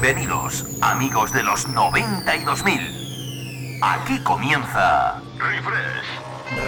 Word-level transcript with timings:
Bienvenidos, 0.00 0.64
amigos 0.80 1.30
de 1.32 1.44
los 1.44 1.68
92.000. 1.68 3.78
Aquí 3.80 4.18
comienza 4.24 5.22
Refresh. 5.38 6.04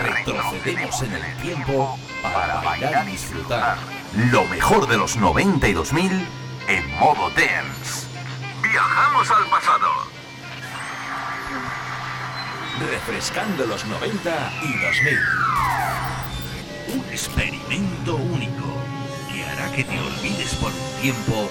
Retrocedemos 0.05 1.03
en 1.03 1.13
el 1.13 1.37
tiempo 1.39 1.99
para 2.23 2.61
bailar 2.61 3.09
y 3.09 3.11
disfrutar. 3.11 3.79
Lo 4.31 4.45
mejor 4.45 4.87
de 4.87 4.97
los 4.97 5.19
92.000 5.19 6.25
en 6.69 6.99
modo 7.01 7.29
dance. 7.31 8.07
Viajamos 8.63 9.29
al 9.29 9.45
pasado. 9.47 9.89
Refrescando 12.79 13.67
los 13.67 13.85
90 13.87 14.53
y 14.63 14.73
2000. 14.79 15.19
Un 16.95 17.05
experimento 17.11 18.15
único 18.15 18.73
que 19.33 19.45
hará 19.45 19.69
que 19.73 19.83
te 19.83 19.99
olvides 19.99 20.55
por 20.55 20.71
un 20.71 21.01
tiempo 21.03 21.51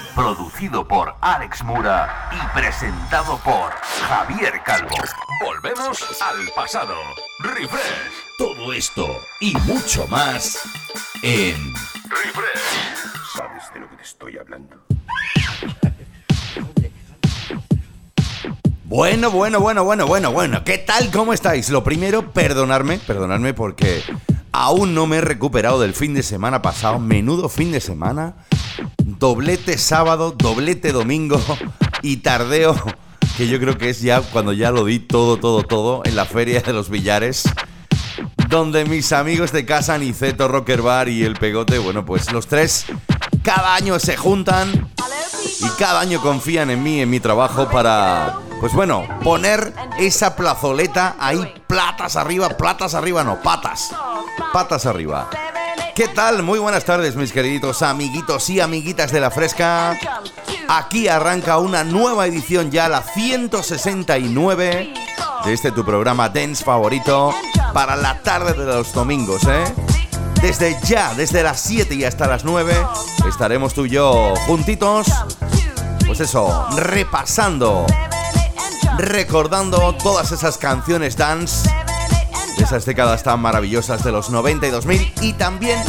producido 0.15 0.87
por 0.87 1.15
Alex 1.21 1.63
Mura 1.63 2.29
y 2.31 2.57
presentado 2.57 3.37
por 3.37 3.71
Javier 4.07 4.61
Calvo. 4.63 4.95
Volvemos 5.43 6.21
al 6.21 6.47
pasado. 6.55 6.95
Refresh. 7.39 7.81
Todo 8.37 8.73
esto 8.73 9.07
y 9.39 9.53
mucho 9.65 10.07
más 10.07 10.59
en 11.23 11.73
Refresh. 12.09 13.35
¿Sabes 13.35 13.73
de 13.73 13.79
lo 13.79 13.89
que 13.89 13.95
te 13.97 14.03
estoy 14.03 14.37
hablando? 14.37 14.77
Bueno, 18.83 19.31
bueno, 19.31 19.61
bueno, 19.61 19.85
bueno, 19.85 20.05
bueno, 20.05 20.31
bueno. 20.33 20.63
¿Qué 20.65 20.77
tal? 20.79 21.09
¿Cómo 21.11 21.31
estáis? 21.31 21.69
Lo 21.69 21.81
primero, 21.81 22.31
perdonarme, 22.33 22.99
perdonadme 22.99 23.53
porque 23.53 24.03
aún 24.51 24.93
no 24.93 25.07
me 25.07 25.17
he 25.17 25.21
recuperado 25.21 25.79
del 25.79 25.93
fin 25.93 26.13
de 26.13 26.23
semana 26.23 26.61
pasado. 26.61 26.99
Menudo 26.99 27.49
fin 27.49 27.71
de 27.71 27.81
semana. 27.81 28.35
Doblete 29.03 29.77
sábado, 29.77 30.31
doblete 30.31 30.91
domingo 30.91 31.39
y 32.01 32.17
tardeo, 32.17 32.75
que 33.37 33.47
yo 33.47 33.59
creo 33.59 33.77
que 33.77 33.89
es 33.89 34.01
ya 34.01 34.21
cuando 34.21 34.53
ya 34.53 34.71
lo 34.71 34.85
di 34.85 34.99
todo, 34.99 35.37
todo, 35.37 35.63
todo 35.63 36.01
en 36.05 36.15
la 36.15 36.25
feria 36.25 36.61
de 36.61 36.73
los 36.73 36.89
billares. 36.89 37.43
Donde 38.49 38.83
mis 38.85 39.13
amigos 39.13 39.51
de 39.51 39.65
casa, 39.65 39.97
Niceto, 39.97 40.47
Rocker 40.47 40.81
Bar 40.81 41.07
y 41.07 41.23
El 41.23 41.35
Pegote, 41.35 41.79
bueno, 41.79 42.05
pues 42.05 42.31
los 42.31 42.47
tres 42.47 42.85
cada 43.43 43.75
año 43.75 43.97
se 43.99 44.17
juntan 44.17 44.89
y 45.59 45.69
cada 45.79 46.01
año 46.01 46.21
confían 46.21 46.69
en 46.69 46.83
mí, 46.83 47.01
en 47.01 47.09
mi 47.09 47.19
trabajo 47.19 47.69
para, 47.69 48.39
pues 48.61 48.73
bueno, 48.73 49.03
poner 49.23 49.73
esa 49.97 50.35
plazoleta 50.35 51.15
ahí, 51.19 51.51
platas 51.65 52.15
arriba, 52.15 52.47
platas 52.49 52.93
arriba, 52.93 53.23
no, 53.23 53.41
patas, 53.41 53.89
patas 54.53 54.85
arriba. 54.85 55.27
¿Qué 55.95 56.07
tal? 56.07 56.43
Muy 56.43 56.59
buenas 56.59 56.85
tardes, 56.85 57.15
mis 57.15 57.33
queriditos 57.33 57.81
amiguitos 57.81 58.47
y 58.51 58.59
amiguitas 58.59 59.11
de 59.11 59.19
la 59.19 59.31
fresca. 59.31 59.97
Aquí 60.69 61.07
arranca 61.07 61.57
una 61.57 61.83
nueva 61.83 62.27
edición 62.27 62.69
ya, 62.69 62.87
la 62.87 63.01
169 63.01 64.93
de 65.43 65.53
este 65.53 65.71
tu 65.71 65.83
programa 65.83 66.29
Dance 66.29 66.63
favorito 66.63 67.33
para 67.73 67.95
la 67.95 68.21
tarde 68.21 68.53
de 68.53 68.65
los 68.65 68.93
domingos, 68.93 69.43
¿eh? 69.45 69.63
Desde 70.39 70.77
ya, 70.83 71.15
desde 71.15 71.41
las 71.41 71.59
7 71.61 71.95
y 71.95 72.03
hasta 72.03 72.27
las 72.27 72.45
9, 72.45 72.75
estaremos 73.27 73.73
tú 73.73 73.85
y 73.85 73.89
yo 73.89 74.35
juntitos, 74.45 75.07
pues 76.05 76.19
eso, 76.19 76.67
repasando, 76.77 77.85
recordando 78.97 79.95
todas 79.95 80.31
esas 80.31 80.57
canciones 80.57 81.15
dance 81.17 81.69
de 82.57 82.63
esas 82.63 82.85
décadas 82.85 83.23
tan 83.23 83.39
maravillosas 83.39 84.03
de 84.03 84.11
los 84.11 84.29
90 84.29 84.67
y 84.67 84.69
2000 84.69 85.13
y 85.21 85.33
también, 85.33 85.79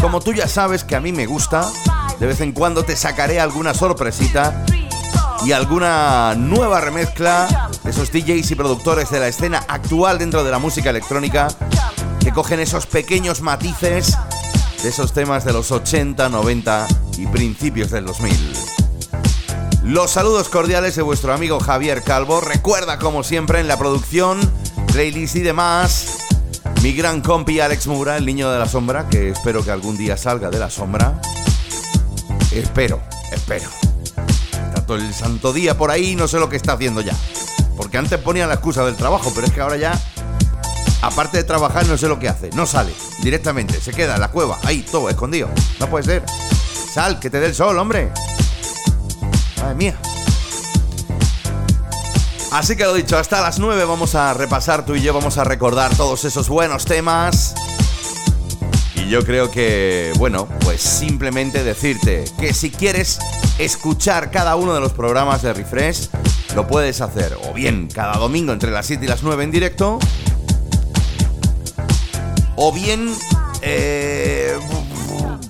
como 0.00 0.20
tú 0.20 0.32
ya 0.32 0.48
sabes 0.48 0.84
que 0.84 0.96
a 0.96 1.00
mí 1.00 1.12
me 1.12 1.26
gusta, 1.26 1.70
de 2.18 2.26
vez 2.26 2.40
en 2.40 2.52
cuando 2.52 2.84
te 2.84 2.96
sacaré 2.96 3.40
alguna 3.40 3.74
sorpresita 3.74 4.64
y 5.44 5.52
alguna 5.52 6.34
nueva 6.36 6.80
remezcla 6.80 7.70
de 7.82 7.90
esos 7.90 8.10
DJs 8.10 8.50
y 8.50 8.54
productores 8.54 9.10
de 9.10 9.20
la 9.20 9.28
escena 9.28 9.64
actual 9.68 10.18
dentro 10.18 10.42
de 10.42 10.50
la 10.50 10.58
música 10.58 10.90
electrónica 10.90 11.48
que 12.20 12.32
cogen 12.32 12.60
esos 12.60 12.86
pequeños 12.86 13.42
matices 13.42 14.16
de 14.82 14.88
esos 14.88 15.12
temas 15.12 15.44
de 15.44 15.52
los 15.52 15.70
80, 15.70 16.28
90 16.28 16.86
y 17.18 17.26
principios 17.26 17.90
del 17.90 18.06
2000. 18.06 18.83
Los 19.84 20.12
saludos 20.12 20.48
cordiales 20.48 20.96
de 20.96 21.02
vuestro 21.02 21.34
amigo 21.34 21.60
Javier 21.60 22.02
Calvo. 22.02 22.40
Recuerda, 22.40 22.98
como 22.98 23.22
siempre, 23.22 23.60
en 23.60 23.68
la 23.68 23.78
producción, 23.78 24.40
playlist 24.90 25.36
y 25.36 25.40
demás, 25.40 26.16
mi 26.82 26.94
gran 26.94 27.20
compi 27.20 27.60
Alex 27.60 27.86
Mura, 27.86 28.16
el 28.16 28.24
niño 28.24 28.50
de 28.50 28.58
la 28.58 28.66
sombra, 28.66 29.06
que 29.10 29.28
espero 29.28 29.62
que 29.62 29.70
algún 29.70 29.98
día 29.98 30.16
salga 30.16 30.48
de 30.48 30.58
la 30.58 30.70
sombra. 30.70 31.20
Espero, 32.50 33.02
espero. 33.30 33.68
Todo 34.86 34.96
el 34.96 35.12
santo 35.12 35.52
día 35.52 35.76
por 35.76 35.90
ahí, 35.90 36.16
no 36.16 36.28
sé 36.28 36.38
lo 36.38 36.48
que 36.48 36.56
está 36.56 36.72
haciendo 36.72 37.02
ya. 37.02 37.14
Porque 37.76 37.98
antes 37.98 38.18
ponía 38.18 38.46
la 38.46 38.54
excusa 38.54 38.86
del 38.86 38.96
trabajo, 38.96 39.32
pero 39.34 39.46
es 39.46 39.52
que 39.52 39.60
ahora 39.60 39.76
ya, 39.76 40.00
aparte 41.02 41.36
de 41.36 41.44
trabajar, 41.44 41.86
no 41.86 41.98
sé 41.98 42.08
lo 42.08 42.18
que 42.18 42.30
hace. 42.30 42.48
No 42.54 42.64
sale 42.64 42.94
directamente, 43.22 43.78
se 43.82 43.92
queda 43.92 44.14
en 44.14 44.22
la 44.22 44.30
cueva, 44.30 44.58
ahí, 44.62 44.80
todo 44.80 45.10
escondido. 45.10 45.50
No 45.78 45.90
puede 45.90 46.04
ser. 46.04 46.24
Sal, 46.90 47.20
que 47.20 47.28
te 47.28 47.38
dé 47.38 47.48
el 47.48 47.54
sol, 47.54 47.78
hombre. 47.78 48.10
Mía. 49.72 49.98
Así 52.52 52.76
que 52.76 52.84
lo 52.84 52.94
dicho, 52.94 53.18
hasta 53.18 53.40
las 53.40 53.58
9 53.58 53.84
vamos 53.84 54.14
a 54.14 54.34
repasar 54.34 54.84
tú 54.84 54.94
y 54.94 55.00
yo, 55.00 55.12
vamos 55.12 55.38
a 55.38 55.44
recordar 55.44 55.96
todos 55.96 56.24
esos 56.24 56.48
buenos 56.48 56.84
temas. 56.84 57.54
Y 58.94 59.08
yo 59.08 59.24
creo 59.24 59.50
que, 59.50 60.12
bueno, 60.18 60.48
pues 60.60 60.80
simplemente 60.80 61.64
decirte 61.64 62.24
que 62.38 62.54
si 62.54 62.70
quieres 62.70 63.18
escuchar 63.58 64.30
cada 64.30 64.54
uno 64.56 64.74
de 64.74 64.80
los 64.80 64.92
programas 64.92 65.42
de 65.42 65.52
Refresh, 65.52 66.10
lo 66.54 66.66
puedes 66.66 67.00
hacer 67.00 67.36
o 67.48 67.52
bien 67.52 67.88
cada 67.92 68.14
domingo 68.18 68.52
entre 68.52 68.70
las 68.70 68.86
7 68.86 69.04
y 69.04 69.08
las 69.08 69.22
9 69.22 69.44
en 69.44 69.50
directo, 69.50 69.98
o 72.56 72.72
bien, 72.72 73.12
eh, 73.62 74.43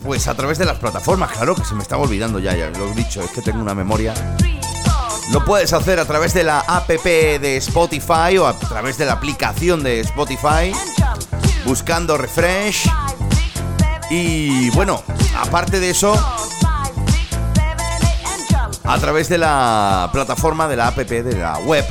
pues 0.04 0.28
a 0.28 0.34
través 0.34 0.59
de 0.59 0.66
las 0.66 0.78
plataformas, 0.78 1.32
claro 1.32 1.54
que 1.54 1.65
se 1.65 1.75
me 1.75 1.82
estaba 1.82 2.03
olvidando 2.03 2.38
ya, 2.38 2.54
ya 2.54 2.69
lo 2.70 2.91
he 2.91 2.94
dicho, 2.94 3.22
es 3.22 3.31
que 3.31 3.41
tengo 3.41 3.60
una 3.60 3.75
memoria. 3.75 4.15
Lo 5.32 5.44
puedes 5.44 5.72
hacer 5.72 5.98
a 5.98 6.04
través 6.04 6.34
de 6.34 6.44
la 6.44 6.60
app 6.60 6.88
de 6.88 7.56
Spotify 7.56 8.37
o 8.38 8.47
a 8.47 8.53
través 8.53 8.98
de 8.98 9.06
la 9.06 9.14
aplicación 9.14 9.82
de 9.82 10.00
Spotify, 10.00 10.72
buscando 11.64 12.19
Refresh. 12.19 12.91
Y 14.10 14.69
bueno, 14.70 15.03
aparte 15.41 15.81
de 15.81 15.91
eso, 15.91 16.14
a 18.84 18.98
través 18.98 19.31
de 19.31 19.38
la 19.38 20.10
plataforma 20.12 20.69
de 20.69 20.76
la 20.76 20.88
app 20.88 20.98
de 20.98 21.37
la 21.37 21.59
web 21.60 21.84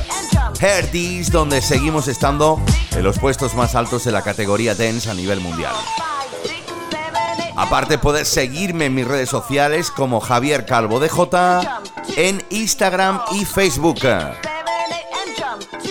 Herdis, 0.59 1.31
donde 1.31 1.61
seguimos 1.61 2.07
estando 2.07 2.61
en 2.91 3.03
los 3.03 3.17
puestos 3.17 3.55
más 3.55 3.73
altos 3.73 4.05
de 4.05 4.11
la 4.11 4.21
categoría 4.21 4.75
Dance 4.75 5.09
a 5.09 5.15
nivel 5.15 5.39
mundial. 5.39 5.73
Aparte 7.55 7.97
puedes 7.97 8.27
seguirme 8.27 8.85
en 8.85 8.95
mis 8.95 9.07
redes 9.07 9.29
sociales 9.29 9.91
como 9.91 10.19
Javier 10.19 10.65
Calvo 10.65 10.99
DJ 10.99 11.61
en 12.17 12.43
Instagram 12.49 13.21
y 13.31 13.45
Facebook. 13.45 13.99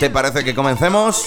¿Te 0.01 0.11
parece 0.11 0.45
que 0.45 0.55
comencemos? 0.55 1.25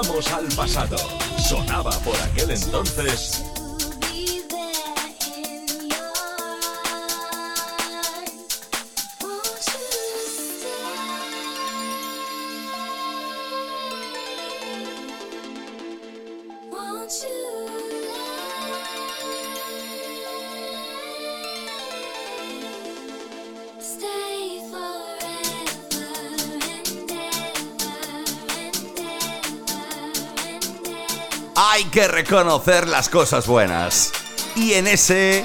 Viajamos 0.00 0.32
al 0.32 0.46
pasado. 0.54 0.96
Sonaba 1.48 1.90
por 2.04 2.14
aquel 2.20 2.52
entonces 2.52 3.42
que 31.98 32.06
reconocer 32.06 32.86
las 32.86 33.08
cosas 33.08 33.48
buenas. 33.48 34.12
Y 34.54 34.74
en 34.74 34.86
ese 34.86 35.44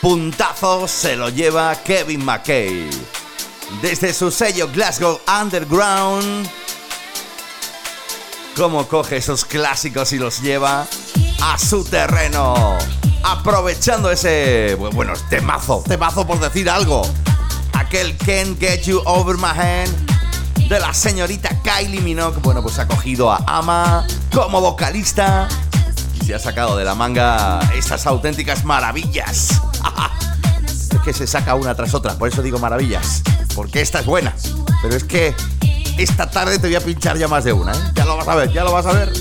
puntazo 0.00 0.86
se 0.86 1.16
lo 1.16 1.28
lleva 1.28 1.74
Kevin 1.82 2.24
McKay. 2.24 2.88
Desde 3.82 4.14
su 4.14 4.30
sello 4.30 4.68
Glasgow 4.68 5.20
Underground, 5.42 6.48
cómo 8.56 8.86
coge 8.86 9.16
esos 9.16 9.44
clásicos 9.44 10.12
y 10.12 10.18
los 10.18 10.40
lleva 10.40 10.86
a 11.42 11.58
su 11.58 11.82
terreno. 11.84 12.78
Aprovechando 13.24 14.12
ese, 14.12 14.76
bueno, 14.76 15.14
temazo, 15.30 15.82
temazo 15.84 16.24
por 16.28 16.38
decir 16.38 16.70
algo. 16.70 17.02
Aquel 17.72 18.16
Can't 18.18 18.60
Get 18.60 18.82
You 18.82 19.02
Over 19.04 19.36
My 19.36 19.48
Hand 19.48 20.68
de 20.68 20.78
la 20.78 20.94
señorita 20.94 21.53
Kylie 21.64 22.00
Minogue. 22.02 22.38
Bueno, 22.42 22.62
pues 22.62 22.78
ha 22.78 22.86
cogido 22.86 23.32
a 23.32 23.42
Ama 23.46 24.06
como 24.32 24.60
vocalista 24.60 25.48
y 26.20 26.24
se 26.24 26.34
ha 26.34 26.38
sacado 26.38 26.76
de 26.76 26.84
la 26.84 26.94
manga 26.94 27.58
estas 27.74 28.06
auténticas 28.06 28.64
maravillas. 28.64 29.48
es 30.64 31.00
que 31.02 31.12
se 31.12 31.26
saca 31.26 31.54
una 31.54 31.74
tras 31.74 31.94
otra, 31.94 32.16
por 32.16 32.28
eso 32.28 32.42
digo 32.42 32.58
maravillas, 32.58 33.22
porque 33.54 33.80
esta 33.80 34.00
es 34.00 34.06
buena. 34.06 34.34
Pero 34.82 34.94
es 34.94 35.04
que 35.04 35.34
esta 35.98 36.30
tarde 36.30 36.58
te 36.58 36.66
voy 36.66 36.76
a 36.76 36.80
pinchar 36.80 37.16
ya 37.16 37.28
más 37.28 37.44
de 37.44 37.52
una, 37.52 37.72
¿eh? 37.72 37.92
Ya 37.94 38.04
lo 38.04 38.16
vas 38.16 38.28
a 38.28 38.34
ver, 38.34 38.52
ya 38.52 38.62
lo 38.62 38.72
vas 38.72 38.86
a 38.86 38.92
ver. 38.92 39.12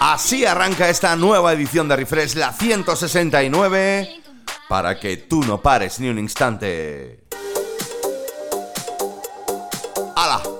Así 0.00 0.46
arranca 0.46 0.88
esta 0.88 1.14
nueva 1.16 1.52
edición 1.52 1.88
de 1.88 1.96
Refresh, 1.96 2.36
la 2.36 2.52
169, 2.52 4.22
para 4.68 4.98
que 4.98 5.16
tú 5.18 5.42
no 5.42 5.60
pares 5.60 6.00
ni 6.00 6.08
un 6.08 6.18
instante. 6.18 7.27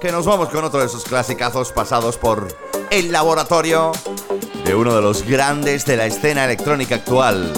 Que 0.00 0.12
nos 0.12 0.26
vamos 0.26 0.48
con 0.48 0.64
otro 0.64 0.80
de 0.80 0.86
esos 0.86 1.04
clasicazos 1.04 1.72
pasados 1.72 2.16
por 2.16 2.48
el 2.90 3.12
laboratorio 3.12 3.92
de 4.64 4.74
uno 4.74 4.94
de 4.94 5.02
los 5.02 5.22
grandes 5.22 5.84
de 5.84 5.96
la 5.96 6.06
escena 6.06 6.44
electrónica 6.44 6.96
actual. 6.96 7.52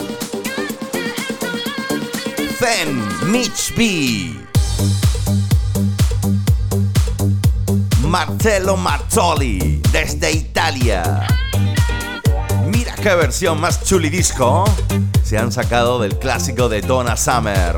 Zen 2.59 3.31
Mitch 3.31 3.75
B. 3.77 4.35
Marcello 8.07 8.77
Marzoli, 8.77 9.81
desde 9.93 10.33
Italia. 10.33 11.27
Mira 12.67 12.95
qué 12.95 13.15
versión 13.15 13.61
más 13.61 13.85
chulidisco 13.85 14.65
se 15.25 15.39
han 15.39 15.53
sacado 15.53 16.01
del 16.01 16.19
clásico 16.19 16.69
de 16.69 16.81
Donna 16.81 17.17
Summer. 17.17 17.77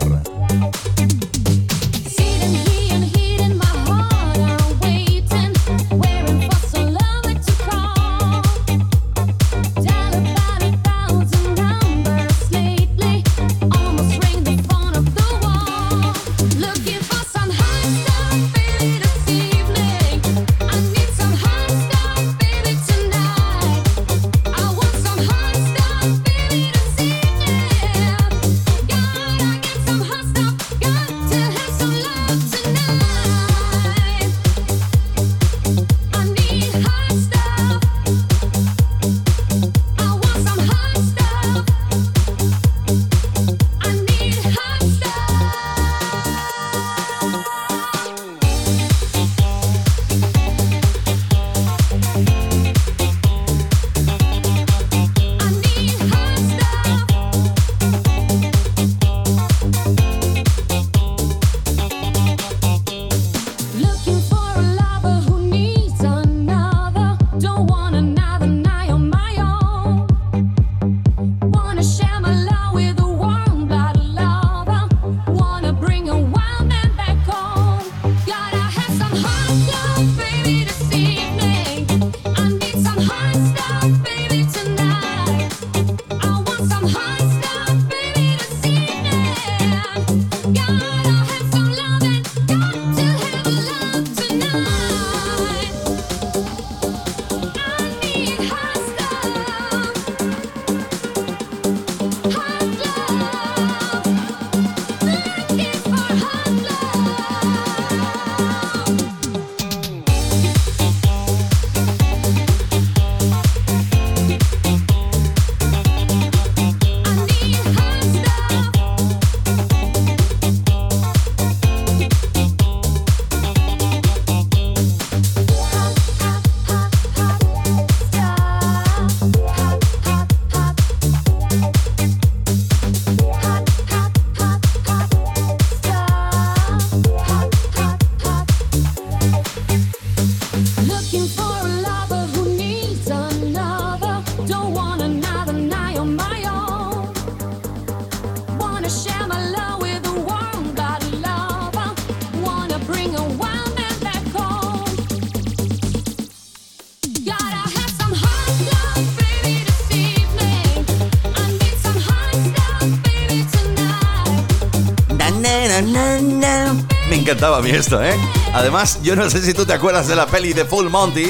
Encantaba 167.42 167.58
a 167.58 167.62
mí 167.62 167.70
esto, 167.70 168.00
¿eh? 168.00 168.14
Además, 168.54 169.02
yo 169.02 169.16
no 169.16 169.28
sé 169.28 169.42
si 169.42 169.52
tú 169.52 169.66
te 169.66 169.72
acuerdas 169.72 170.06
de 170.06 170.14
la 170.14 170.26
peli 170.26 170.52
de 170.52 170.64
Full 170.64 170.88
Monty. 170.88 171.24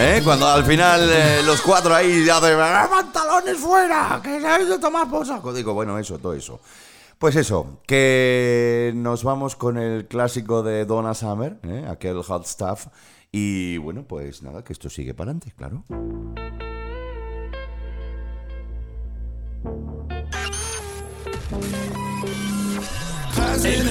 ¿eh? 0.00 0.20
Cuando 0.24 0.48
al 0.48 0.64
final 0.64 1.08
eh, 1.08 1.40
los 1.46 1.60
cuatro 1.60 1.94
ahí 1.94 2.28
hacen 2.28 2.58
¡Ah, 2.58 2.88
pantalones 2.90 3.58
fuera, 3.58 4.20
que 4.20 4.40
sabéis 4.40 4.70
de 4.70 4.78
tomar 4.80 5.08
por. 5.08 5.54
Digo, 5.54 5.72
bueno, 5.72 6.00
eso, 6.00 6.18
todo 6.18 6.34
eso. 6.34 6.58
Pues 7.16 7.36
eso, 7.36 7.78
que 7.86 8.90
nos 8.96 9.22
vamos 9.22 9.54
con 9.54 9.78
el 9.78 10.08
clásico 10.08 10.64
de 10.64 10.84
Donna 10.84 11.14
Summer, 11.14 11.60
¿eh? 11.62 11.86
aquel 11.88 12.20
hot 12.20 12.44
stuff. 12.44 12.88
Y 13.30 13.76
bueno, 13.78 14.02
pues 14.08 14.42
nada, 14.42 14.64
que 14.64 14.72
esto 14.72 14.90
sigue 14.90 15.14
para 15.14 15.30
adelante, 15.30 15.54
claro. 15.56 15.84
En. 23.64 23.88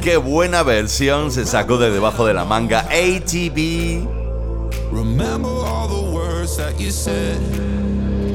Qué 0.00 0.16
buena 0.16 0.62
versión 0.62 1.32
se 1.32 1.46
sacó 1.46 1.78
de 1.78 1.90
debajo 1.90 2.26
de 2.26 2.34
la 2.34 2.44
manga 2.44 2.80
ATV. 2.90 4.06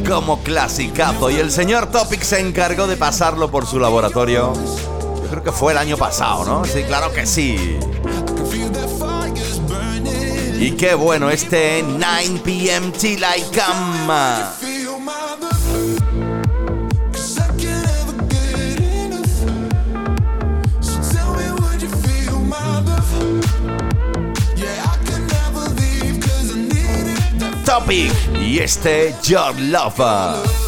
Como 0.07 0.41
clasicazo. 0.43 1.29
Y 1.29 1.35
el 1.35 1.51
señor 1.51 1.91
Topic 1.91 2.21
se 2.21 2.39
encargó 2.39 2.87
de 2.87 2.97
pasarlo 2.97 3.49
por 3.51 3.65
su 3.65 3.79
laboratorio. 3.79 4.53
Yo 4.53 5.27
creo 5.29 5.43
que 5.43 5.51
fue 5.51 5.71
el 5.71 5.77
año 5.77 5.97
pasado, 5.97 6.45
¿no? 6.45 6.65
Sí, 6.65 6.83
claro 6.83 7.11
que 7.13 7.25
sí. 7.25 7.77
Y 10.59 10.71
qué 10.71 10.93
bueno 10.93 11.29
este 11.29 11.83
9 11.87 12.41
pm 12.43 12.91
till 12.91 13.23
I 13.23 13.41
come. 13.51 14.70
Topic 27.71 28.11
y 28.41 28.59
este 28.59 29.15
Your 29.23 29.57
Lover. 29.57 30.60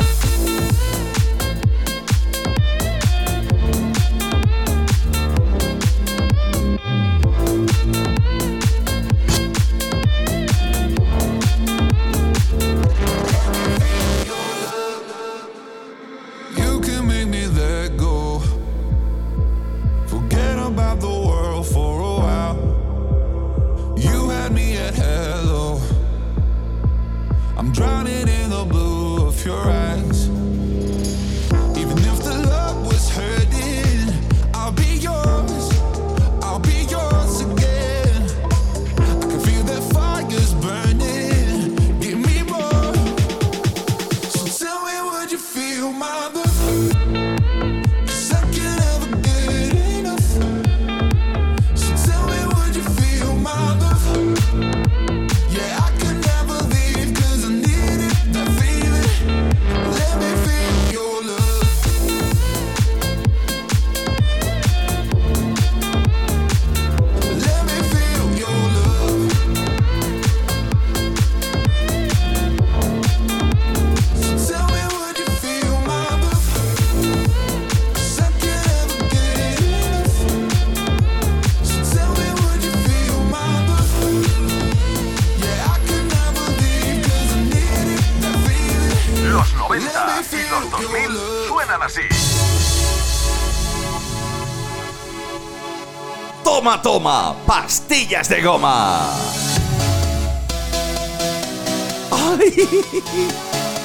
De 98.09 98.41
goma. 98.41 99.09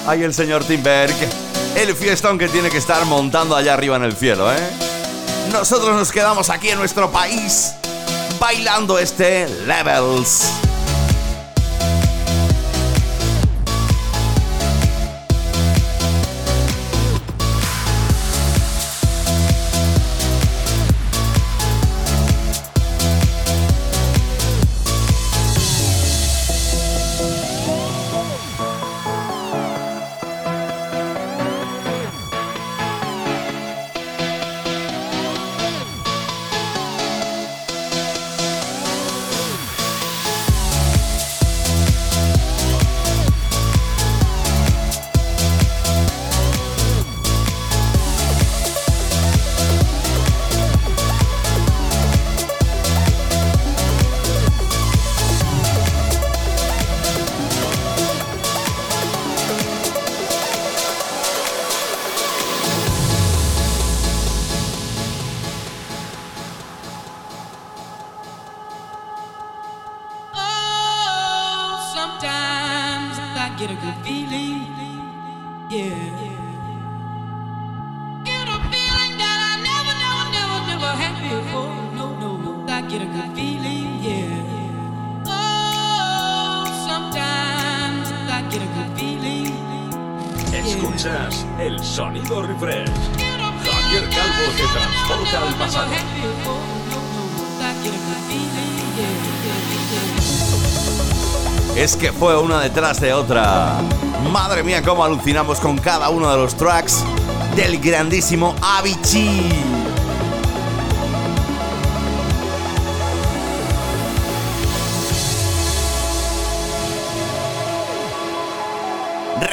Ay, 0.06 0.22
el 0.24 0.34
señor 0.34 0.64
Timberg. 0.64 1.14
El 1.76 1.94
fiestón 1.94 2.36
que 2.36 2.48
tiene 2.48 2.68
que 2.68 2.78
estar 2.78 3.04
montando 3.04 3.54
allá 3.54 3.74
arriba 3.74 3.96
en 3.96 4.02
el 4.02 4.16
cielo, 4.16 4.52
¿eh? 4.52 4.58
Nosotros 5.52 5.94
nos 5.94 6.10
quedamos 6.10 6.50
aquí 6.50 6.70
en 6.70 6.78
nuestro 6.78 7.10
país 7.12 7.74
bailando 8.40 8.98
este 8.98 9.48
Levels. 9.66 10.50
Es 101.76 101.96
que 101.96 102.12
fue 102.12 102.36
una 102.36 102.60
detrás 102.60 103.00
de 103.00 103.12
otra. 103.12 103.80
Madre 104.32 104.62
mía, 104.62 104.82
cómo 104.82 105.04
alucinamos 105.04 105.60
con 105.60 105.78
cada 105.78 106.08
uno 106.10 106.30
de 106.30 106.36
los 106.36 106.56
tracks 106.56 107.04
del 107.54 107.78
grandísimo 107.78 108.54
Avicii. 108.60 109.87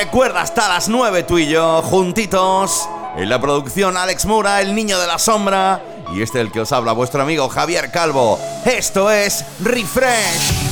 Recuerda 0.05 0.41
hasta 0.41 0.69
las 0.69 0.87
9 0.87 1.23
tú 1.23 1.39
y 1.39 1.47
yo, 1.47 1.81
juntitos, 1.81 2.87
en 3.17 3.27
la 3.27 3.41
producción 3.41 3.97
Alex 3.97 4.25
Mura, 4.27 4.61
el 4.61 4.75
niño 4.75 4.99
de 4.99 5.07
la 5.07 5.17
sombra, 5.17 5.81
y 6.13 6.21
este 6.21 6.39
el 6.41 6.51
que 6.51 6.61
os 6.61 6.71
habla, 6.71 6.91
vuestro 6.91 7.23
amigo 7.23 7.49
Javier 7.49 7.89
Calvo. 7.91 8.39
Esto 8.65 9.09
es 9.09 9.43
Refresh. 9.61 10.64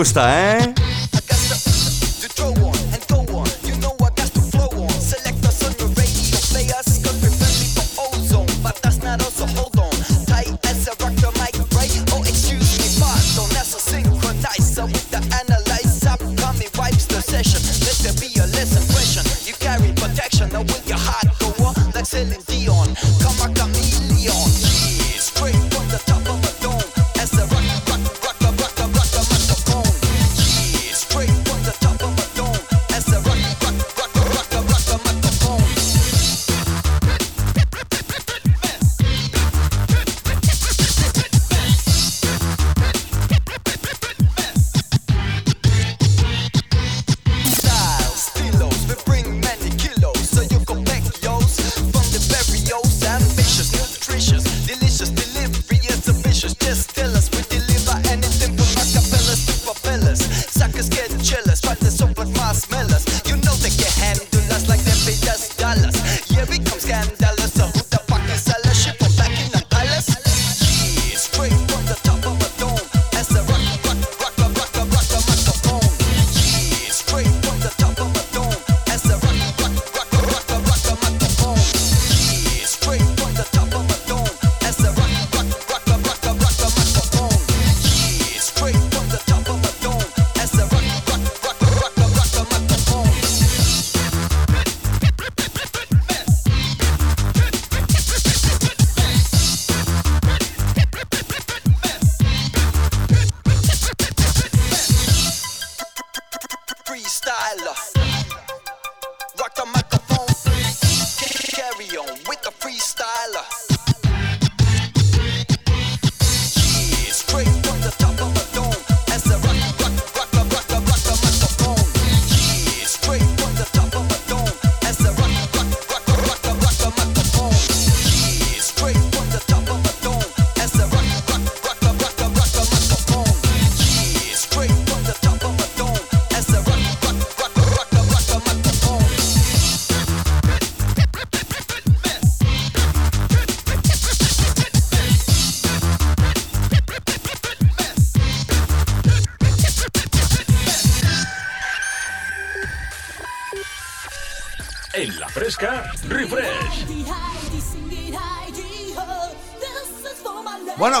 ¿Te 0.00 0.02
gusta, 0.02 0.59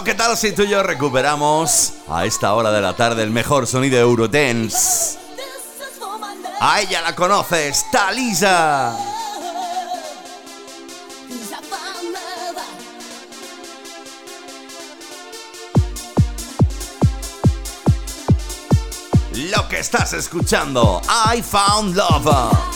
Bueno, 0.00 0.16
¿qué 0.16 0.24
tal 0.24 0.34
si 0.34 0.52
tú 0.52 0.62
y 0.62 0.68
yo 0.68 0.82
recuperamos 0.82 1.92
a 2.08 2.24
esta 2.24 2.54
hora 2.54 2.70
de 2.70 2.80
la 2.80 2.96
tarde 2.96 3.22
el 3.22 3.30
mejor 3.30 3.66
sonido 3.66 3.98
Eurodance? 3.98 5.18
¡A 6.58 6.80
ella 6.80 7.02
la 7.02 7.14
conoces! 7.14 7.84
¡Talisa! 7.92 8.96
Lo 19.34 19.68
que 19.68 19.80
estás 19.80 20.14
escuchando, 20.14 21.02
I 21.30 21.42
Found 21.42 21.94
Love. 21.94 22.69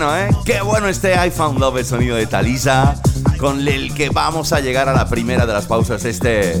Bueno, 0.00 0.16
¿eh? 0.16 0.30
Qué 0.46 0.62
bueno 0.62 0.88
este 0.88 1.14
I 1.14 1.30
Found 1.30 1.58
Love, 1.58 1.76
el 1.76 1.84
sonido 1.84 2.16
de 2.16 2.26
Talisa, 2.26 2.94
con 3.38 3.68
el 3.68 3.92
que 3.92 4.08
vamos 4.08 4.54
a 4.54 4.60
llegar 4.60 4.88
a 4.88 4.94
la 4.94 5.06
primera 5.10 5.44
de 5.44 5.52
las 5.52 5.66
pausas, 5.66 6.06
este 6.06 6.58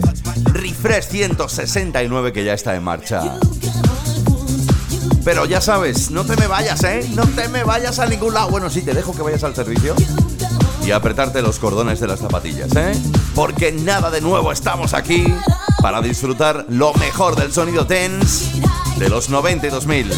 Refresh 0.52 1.04
169 1.04 2.34
que 2.34 2.44
ya 2.44 2.52
está 2.52 2.74
en 2.74 2.82
marcha. 2.82 3.38
Pero 5.24 5.46
ya 5.46 5.62
sabes, 5.62 6.10
no 6.10 6.24
te 6.24 6.36
me 6.36 6.48
vayas, 6.48 6.84
¿eh? 6.84 7.08
No 7.14 7.26
te 7.28 7.48
me 7.48 7.64
vayas 7.64 7.98
a 7.98 8.04
ningún 8.04 8.34
lado. 8.34 8.50
Bueno, 8.50 8.68
sí, 8.68 8.82
te 8.82 8.92
dejo 8.92 9.14
que 9.14 9.22
vayas 9.22 9.42
al 9.42 9.54
servicio 9.54 9.94
y 10.84 10.90
apretarte 10.90 11.40
los 11.40 11.58
cordones 11.58 11.98
de 11.98 12.08
las 12.08 12.20
zapatillas, 12.20 12.76
¿eh? 12.76 12.92
Porque 13.34 13.72
nada 13.72 14.10
de 14.10 14.20
nuevo, 14.20 14.52
estamos 14.52 14.92
aquí 14.92 15.24
para 15.80 16.02
disfrutar 16.02 16.66
lo 16.68 16.92
mejor 16.94 17.36
del 17.36 17.54
sonido 17.54 17.86
tense 17.86 18.60
de 18.98 19.08
los 19.08 19.30
90 19.30 19.66
y 19.66 19.70
2000. 19.70 20.12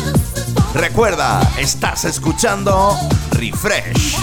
Recuerda, 0.74 1.40
estás 1.58 2.04
escuchando 2.06 2.96
Refresh. 3.32 4.21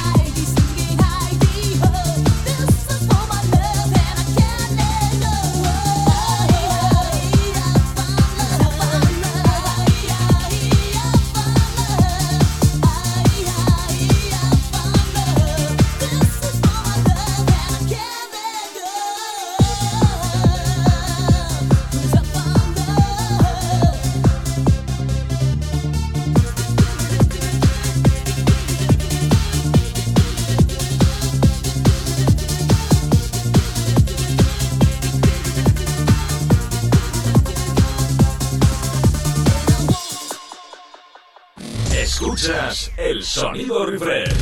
Refresh. 43.70 44.34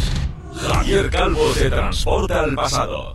Javier 0.55 1.09
Calvo 1.09 1.51
te 1.53 1.69
transporta 1.69 2.39
al 2.39 2.55
pasado. 2.55 3.13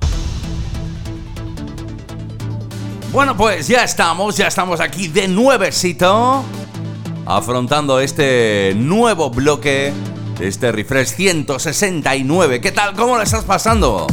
Bueno, 3.13 3.37
pues 3.37 3.69
ya 3.69 3.85
estamos, 3.85 4.37
ya 4.37 4.47
estamos 4.47 4.81
aquí 4.81 5.09
de 5.09 5.29
nuevecito, 5.29 6.45
afrontando 7.27 8.01
este 8.01 8.75
nuevo 8.77 9.31
bloque, 9.31 9.93
este 10.41 10.73
refresh 10.73 11.09
169. 11.09 12.61
¿Qué 12.61 12.73
tal? 12.73 12.95
¿Cómo 12.95 13.17
lo 13.17 13.23
estás 13.23 13.45
pasando? 13.45 14.07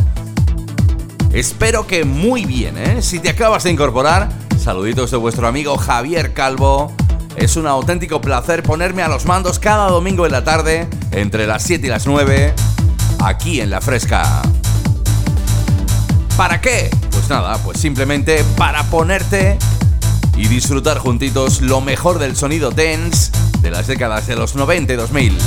Espero 1.32 1.86
que 1.86 2.04
muy 2.04 2.46
bien, 2.46 2.78
¿eh? 2.78 3.02
Si 3.02 3.20
te 3.20 3.30
acabas 3.30 3.64
de 3.64 3.72
incorporar, 3.72 4.30
saluditos 4.58 5.12
de 5.12 5.18
vuestro 5.18 5.48
amigo 5.48 5.78
Javier 5.78 6.34
Calvo 6.34 6.94
es 7.40 7.56
un 7.56 7.68
auténtico 7.68 8.20
placer 8.22 8.64
ponerme 8.64 9.02
a 9.02 9.08
los 9.08 9.26
mandos 9.26 9.60
cada 9.60 9.88
domingo 9.88 10.26
en 10.26 10.32
la 10.32 10.44
tarde, 10.44 10.88
entre 11.12 11.48
las 11.48 11.64
7 11.64 11.88
y 11.88 11.90
las 11.90 12.06
9, 12.06 12.54
aquí 13.24 13.62
en 13.62 13.70
La 13.70 13.82
Fresca. 13.82 14.42
¿Para 16.36 16.60
qué? 16.60 16.90
Pues 17.12 17.30
nada, 17.30 17.58
pues 17.64 17.80
simplemente 17.80 18.44
para 18.58 18.84
ponerte 18.84 19.58
y 20.36 20.48
disfrutar 20.48 21.00
juntitos 21.00 21.62
lo 21.62 21.82
mejor 21.82 22.20
del 22.20 22.36
sonido 22.36 22.72
dance 22.72 23.32
de 23.62 23.72
las 23.72 23.88
décadas 23.88 24.28
de 24.28 24.36
los 24.36 24.56
90 24.56 24.94
y 24.94 24.96
2000. 24.96 25.38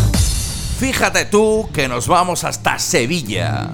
Fíjate 0.78 1.26
tú 1.26 1.68
que 1.72 1.88
nos 1.88 2.08
vamos 2.08 2.44
hasta 2.44 2.78
Sevilla. 2.78 3.70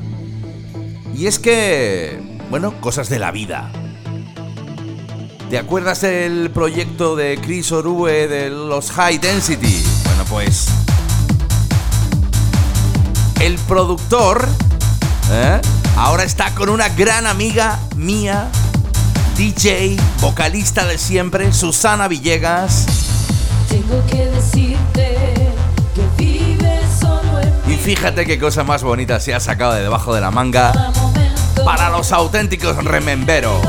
Y 1.16 1.26
es 1.26 1.38
que, 1.38 2.20
bueno, 2.50 2.81
cosas 2.81 3.09
de 3.09 3.18
la 3.18 3.31
vida. 3.31 3.72
¿Te 5.51 5.57
acuerdas 5.57 6.03
del 6.03 6.51
proyecto 6.51 7.17
de 7.17 7.39
Chris 7.41 7.73
Orue 7.73 8.29
de 8.29 8.51
los 8.51 8.91
High 8.91 9.17
Density? 9.17 9.83
Bueno, 10.05 10.25
pues. 10.29 10.67
El 13.41 13.55
productor 13.61 14.47
¿eh? 15.33 15.59
ahora 15.97 16.25
está 16.25 16.55
con 16.55 16.69
una 16.69 16.91
gran 16.91 17.27
amiga 17.27 17.79
mía, 17.97 18.51
DJ, 19.39 19.97
vocalista 20.21 20.87
de 20.87 20.99
siempre, 20.99 21.51
Susana 21.55 22.09
Villegas. 22.09 22.85
Tengo 23.71 24.05
que 24.07 24.27
decirte 24.27 25.17
que 25.95 26.23
vives 26.23 26.85
solo 27.01 27.41
en 27.41 27.73
Y 27.73 27.77
fíjate 27.79 28.27
qué 28.27 28.39
cosa 28.39 28.65
más 28.65 28.83
bonita 28.83 29.19
se 29.19 29.33
ha 29.33 29.41
sacado 29.41 29.73
de 29.73 29.81
debajo 29.81 30.15
de 30.15 30.21
la 30.21 30.31
manga 30.31 30.93
para 31.65 31.89
los 31.89 32.13
auténticos 32.13 32.85
rememberos. 32.85 33.63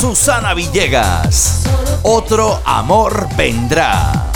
Susana 0.00 0.54
Villegas. 0.54 1.64
Otro 2.04 2.58
amor 2.64 3.28
vendrá. 3.36 4.29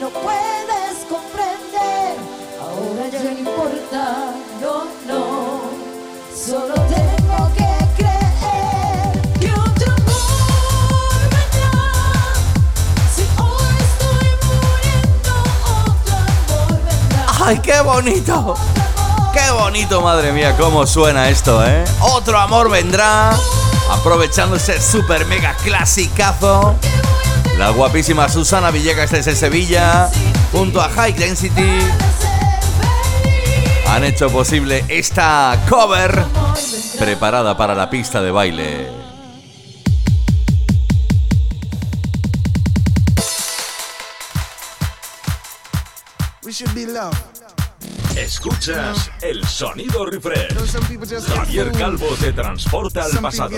No 0.00 0.08
puedes 0.08 1.04
comprender, 1.10 2.16
ahora 2.58 3.08
ya 3.12 3.22
no 3.22 3.30
importa, 3.38 4.32
no, 4.60 4.84
no. 5.06 5.60
Solo 6.34 6.74
tengo 6.74 7.52
que 7.54 7.68
creer 7.98 9.12
que 9.38 9.52
otro 9.52 9.92
amor 9.92 11.20
vendrá. 11.30 11.70
Si 13.14 13.22
hoy 13.42 13.76
estoy 13.78 14.30
muriendo, 14.48 15.32
otro 15.84 16.16
amor 16.16 16.72
vendrá. 16.88 17.26
¡Ay, 17.44 17.58
qué 17.58 17.80
bonito! 17.82 18.54
¡Qué 19.34 19.50
bonito, 19.50 20.00
madre 20.00 20.32
mía! 20.32 20.56
¿Cómo 20.58 20.86
suena 20.86 21.28
esto, 21.28 21.62
eh? 21.64 21.84
Otro 22.00 22.38
amor 22.38 22.70
vendrá. 22.70 23.32
Aprovechando 23.90 24.56
ese 24.56 24.80
super 24.80 25.26
mega 25.26 25.54
clasicazo. 25.56 26.74
La 27.60 27.68
guapísima 27.68 28.26
Susana 28.30 28.70
Villegas 28.70 29.10
desde 29.10 29.36
Sevilla, 29.36 30.10
junto 30.50 30.80
a 30.80 30.88
High 30.88 31.12
Density, 31.12 31.78
han 33.86 34.02
hecho 34.02 34.30
posible 34.30 34.82
esta 34.88 35.62
cover 35.68 36.24
preparada 36.98 37.58
para 37.58 37.74
la 37.74 37.90
pista 37.90 38.22
de 38.22 38.30
baile. 38.30 38.88
Escuchas 48.16 49.10
el 49.20 49.46
sonido 49.46 50.06
refresh. 50.06 50.54
Javier. 51.26 51.72
Calvo 51.72 52.06
te 52.18 52.32
transporta 52.32 53.04
al 53.04 53.18
pasado. 53.20 53.50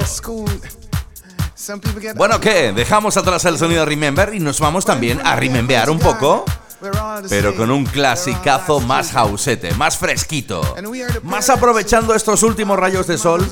Bueno, 2.17 2.41
¿qué? 2.41 2.73
Dejamos 2.73 3.17
atrás 3.17 3.45
el 3.45 3.57
sonido 3.57 3.85
Remember 3.85 4.35
y 4.35 4.41
nos 4.41 4.59
vamos 4.59 4.85
también 4.85 5.21
a 5.25 5.37
remembear 5.37 5.91
un 5.91 5.99
poco, 6.01 6.45
pero 7.29 7.55
con 7.55 7.71
un 7.71 7.85
clasicazo 7.85 8.81
más 8.81 9.13
jausete, 9.13 9.73
más 9.75 9.97
fresquito, 9.97 10.75
más 11.23 11.51
aprovechando 11.51 12.17
estos 12.17 12.43
últimos 12.43 12.77
rayos 12.77 13.07
de 13.07 13.17
sol 13.17 13.49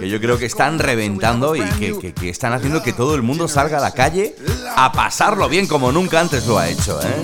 que 0.00 0.08
yo 0.08 0.20
creo 0.20 0.38
que 0.38 0.46
están 0.46 0.80
reventando 0.80 1.54
y 1.54 1.62
que 1.62 2.28
están 2.28 2.52
haciendo 2.52 2.82
que 2.82 2.92
todo 2.92 3.14
el 3.14 3.22
mundo 3.22 3.46
salga 3.46 3.78
a 3.78 3.80
la 3.80 3.92
calle 3.92 4.34
a 4.74 4.90
pasarlo 4.90 5.48
bien 5.48 5.68
como 5.68 5.92
nunca 5.92 6.18
antes 6.18 6.46
lo 6.46 6.58
ha 6.58 6.68
hecho, 6.68 7.00
¿eh? 7.00 7.22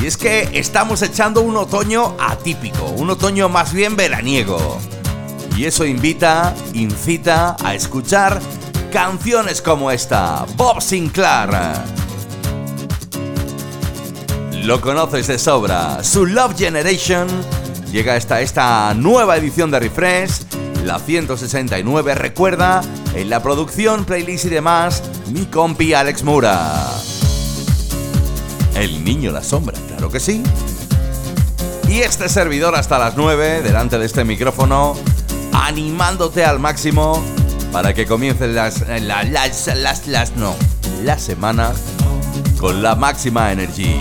Y 0.00 0.06
es 0.06 0.16
que 0.16 0.48
estamos 0.52 1.02
echando 1.02 1.42
un 1.42 1.56
otoño 1.56 2.16
atípico, 2.18 2.84
un 2.84 3.10
otoño 3.10 3.48
más 3.48 3.72
bien 3.72 3.96
veraniego. 3.96 4.78
Y 5.56 5.64
eso 5.64 5.86
invita, 5.86 6.54
incita 6.74 7.56
a 7.64 7.74
escuchar 7.74 8.40
canciones 8.96 9.60
como 9.60 9.90
esta, 9.90 10.46
Bob 10.56 10.80
Sinclair. 10.80 11.50
Lo 14.64 14.80
conoces 14.80 15.26
de 15.26 15.38
sobra, 15.38 16.02
su 16.02 16.24
Love 16.24 16.56
Generation 16.56 17.28
llega 17.92 18.14
hasta 18.14 18.40
esta 18.40 18.94
nueva 18.94 19.36
edición 19.36 19.70
de 19.70 19.80
Refresh, 19.80 20.46
la 20.82 20.98
169, 20.98 22.14
recuerda, 22.14 22.80
en 23.14 23.28
la 23.28 23.42
producción, 23.42 24.06
playlist 24.06 24.46
y 24.46 24.48
demás, 24.48 25.02
mi 25.26 25.44
compi 25.44 25.92
Alex 25.92 26.22
Mura. 26.22 26.90
El 28.76 29.04
niño 29.04 29.30
la 29.30 29.42
sombra, 29.42 29.78
claro 29.88 30.08
que 30.08 30.20
sí. 30.20 30.42
Y 31.86 32.00
este 32.00 32.30
servidor 32.30 32.74
hasta 32.74 32.98
las 32.98 33.14
9, 33.14 33.60
delante 33.60 33.98
de 33.98 34.06
este 34.06 34.24
micrófono, 34.24 34.96
animándote 35.52 36.46
al 36.46 36.58
máximo 36.58 37.22
para 37.76 37.92
que 37.92 38.06
comiencen 38.06 38.54
las, 38.54 38.88
la- 39.02 39.22
las, 39.24 39.66
las, 39.76 40.06
las, 40.06 40.32
no, 40.36 40.56
la 41.04 41.18
semana 41.18 41.72
con 42.58 42.82
la 42.82 42.94
máxima 42.94 43.52
energía. 43.52 44.00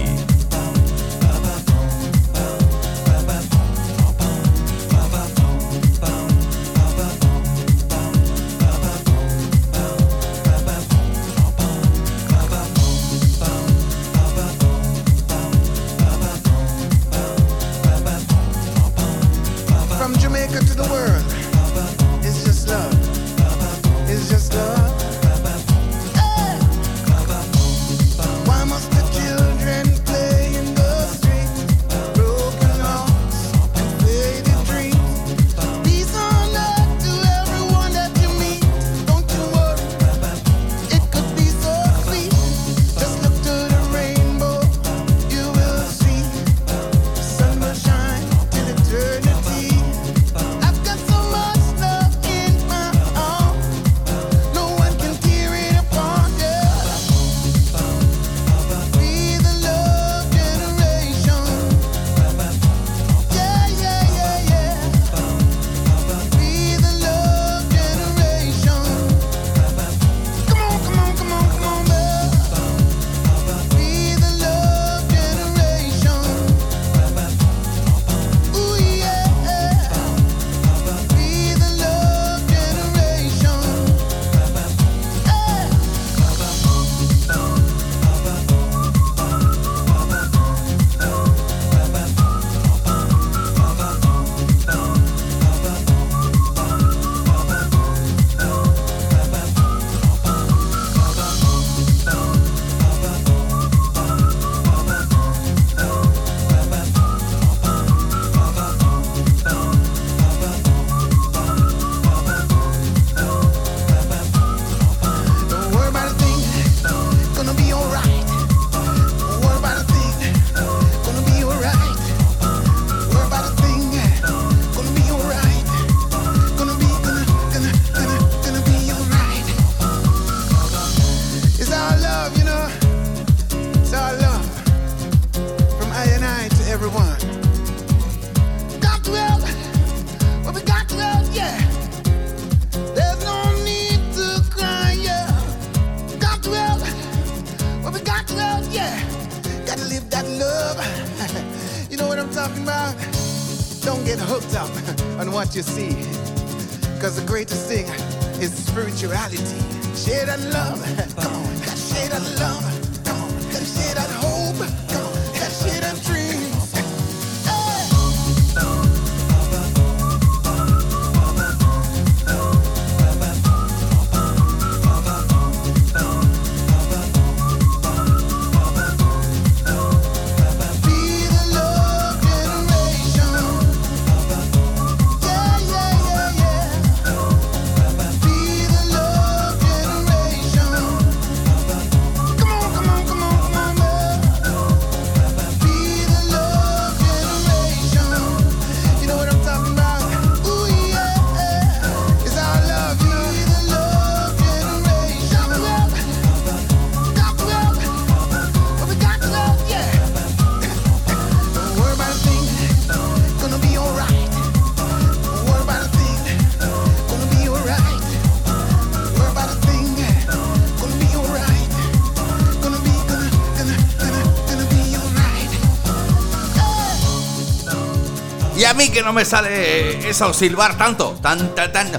Mí 228.76 228.90
que 228.90 229.02
no 229.02 229.14
me 229.14 229.26
sale 229.26 230.08
eso, 230.10 230.34
silbar 230.34 230.78
tanto, 230.78 231.18
tan, 231.22 231.54
tan, 231.56 231.72
tan. 231.72 231.92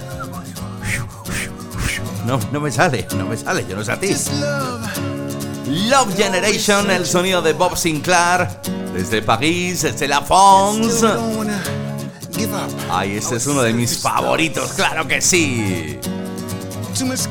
No, 2.26 2.40
no 2.52 2.60
me 2.60 2.72
sale, 2.72 3.06
no 3.16 3.26
me 3.26 3.36
sale, 3.36 3.64
yo 3.68 3.76
no 3.76 3.84
sé 3.84 3.92
a 3.92 4.00
ti. 4.00 4.08
Love. 5.68 6.16
Generation, 6.16 6.90
el 6.90 7.06
sonido 7.06 7.42
de 7.42 7.52
Bob 7.52 7.76
Sinclair, 7.76 8.48
desde 8.92 9.22
París, 9.22 9.82
desde 9.82 10.08
La 10.08 10.22
France. 10.22 11.06
Ay, 12.90 13.16
este 13.16 13.36
es 13.36 13.46
uno 13.46 13.62
de 13.62 13.72
mis 13.72 13.98
favoritos, 13.98 14.72
claro 14.72 15.06
que 15.06 15.20
sí. 15.20 15.98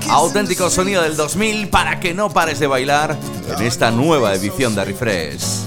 Auténtico 0.09 0.69
sonido 0.69 1.01
del 1.01 1.15
2000 1.17 1.69
para 1.69 1.99
que 1.99 2.13
no 2.13 2.29
pares 2.29 2.59
de 2.59 2.67
bailar 2.67 3.17
en 3.49 3.65
esta 3.65 3.91
nueva 3.91 4.33
edición 4.33 4.75
de 4.75 4.85
Refresh. 4.85 5.65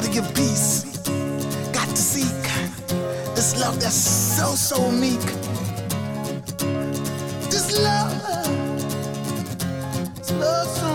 Gotta 0.00 0.12
give 0.14 0.34
peace. 0.34 0.84
Got 1.74 1.86
to 1.90 1.96
seek 1.96 2.42
this 3.34 3.60
love 3.60 3.78
that's 3.78 3.92
so, 3.94 4.54
so 4.54 4.90
meek. 4.90 5.20
This 7.50 7.78
love. 7.78 8.10
So. 10.24 10.88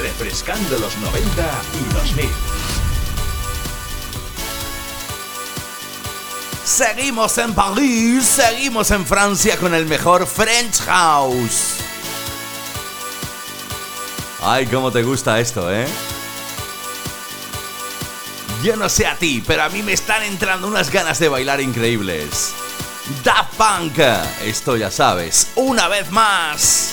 Refrescando 0.00 0.78
los 0.78 0.96
90 0.96 1.62
y 1.74 1.92
2000. 1.92 2.30
Seguimos 6.64 7.36
en 7.36 7.52
París, 7.52 8.24
seguimos 8.24 8.90
en 8.92 9.04
Francia 9.04 9.58
con 9.58 9.74
el 9.74 9.84
mejor 9.84 10.26
French 10.26 10.80
House. 10.86 11.83
Ay, 14.46 14.66
cómo 14.66 14.92
te 14.92 15.02
gusta 15.02 15.40
esto, 15.40 15.72
¿eh? 15.72 15.86
Yo 18.62 18.76
no 18.76 18.90
sé 18.90 19.06
a 19.06 19.16
ti, 19.16 19.42
pero 19.46 19.62
a 19.62 19.70
mí 19.70 19.82
me 19.82 19.94
están 19.94 20.22
entrando 20.22 20.68
unas 20.68 20.90
ganas 20.90 21.18
de 21.18 21.28
bailar 21.28 21.62
increíbles. 21.62 22.52
Daft 23.22 23.54
Punk, 23.54 23.98
esto 24.42 24.76
ya 24.76 24.90
sabes, 24.90 25.50
una 25.54 25.88
vez 25.88 26.10
más. 26.10 26.92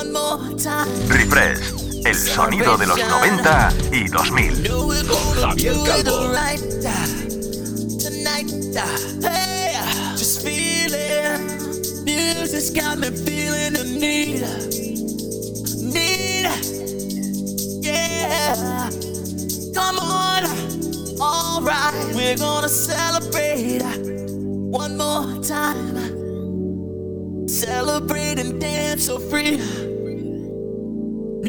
One 0.00 0.14
more 0.14 0.38
time. 0.56 0.88
Refresh, 1.08 2.06
el 2.06 2.14
sonido 2.14 2.78
de 2.78 2.86
los 2.86 2.98
90 2.98 3.74
y 3.92 4.08
2000. 4.08 4.62
know 4.62 4.86
we're 4.86 5.02
gonna 5.02 5.40
Javier 5.42 5.74
Calvo. 5.84 6.32
right 6.32 6.58
tonight. 8.00 8.50
Hey, 9.20 9.74
just 10.16 10.42
feeling. 10.42 12.04
Music's 12.06 12.70
got 12.70 12.96
me 12.98 13.10
feeling 13.10 13.74
the 13.74 13.84
need. 14.00 14.40
Need. 15.84 16.48
Yeah. 17.84 18.88
Come 19.74 19.98
on. 19.98 20.46
Alright, 21.20 22.14
we're 22.14 22.38
gonna 22.38 22.70
celebrate 22.70 23.82
one 23.82 24.96
more 24.96 25.42
time. 25.42 25.90
Celebrate 27.46 28.38
and 28.38 28.58
dance 28.58 29.04
so 29.04 29.18
free. 29.18 29.89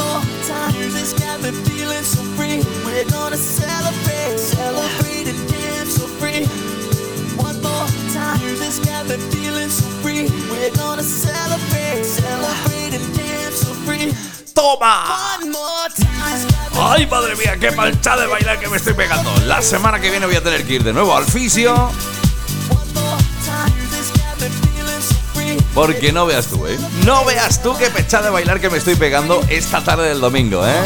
One 0.00 0.24
more 0.24 0.46
time. 0.46 0.72
Music's 0.78 1.12
got 1.12 1.42
me 1.42 1.50
feeling 1.68 2.02
so 2.02 2.22
free. 2.36 2.62
We're 2.84 3.04
gonna 3.10 3.36
celebrate. 3.36 4.38
Celebrate 4.38 5.28
and 5.28 5.40
dance 5.48 5.96
so 5.96 6.06
free. 6.18 6.46
One 7.36 7.60
more 7.60 7.86
time. 8.12 8.40
Music's 8.40 8.78
got 8.80 9.06
me 9.08 9.16
feeling 9.32 9.68
so 9.68 9.86
free. 10.02 10.28
We're 10.50 10.74
gonna 10.76 11.02
celebrate. 11.02 12.04
Celebrate 12.04 12.94
and 12.98 13.08
dance 13.16 13.56
so 13.60 13.72
free. 13.84 14.12
¡Toma! 14.54 15.36
One 15.38 15.50
more 15.52 15.88
time. 15.96 16.48
¡Ay, 16.72 17.02
¡Ay, 17.02 17.06
madre 17.06 17.36
mía, 17.36 17.56
qué 17.58 17.72
pancha 17.72 18.16
de 18.16 18.26
bailar 18.26 18.58
que 18.58 18.68
me 18.68 18.76
estoy 18.76 18.94
pegando! 18.94 19.30
La 19.46 19.62
semana 19.62 20.00
que 20.00 20.10
viene 20.10 20.26
voy 20.26 20.36
a 20.36 20.42
tener 20.42 20.64
que 20.64 20.74
ir 20.74 20.84
de 20.84 20.92
nuevo 20.92 21.14
al 21.16 21.24
fisio. 21.24 21.90
Porque 25.74 26.12
no 26.12 26.26
veas 26.26 26.46
tú, 26.46 26.66
¿eh? 26.66 26.78
No 27.04 27.24
veas 27.24 27.62
tú 27.62 27.76
qué 27.78 27.90
pecha 27.90 28.20
de 28.22 28.30
bailar 28.30 28.60
que 28.60 28.70
me 28.70 28.78
estoy 28.78 28.96
pegando 28.96 29.40
esta 29.48 29.82
tarde 29.82 30.08
del 30.08 30.20
domingo, 30.20 30.66
¿eh? 30.66 30.82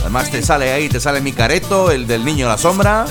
Además 0.00 0.30
te 0.30 0.42
sale 0.42 0.72
ahí, 0.72 0.88
te 0.88 1.00
sale 1.00 1.20
mi 1.20 1.32
careto, 1.32 1.90
el 1.90 2.06
del 2.06 2.24
niño 2.24 2.46
a 2.46 2.50
la 2.50 2.58
sombra. 2.58 3.06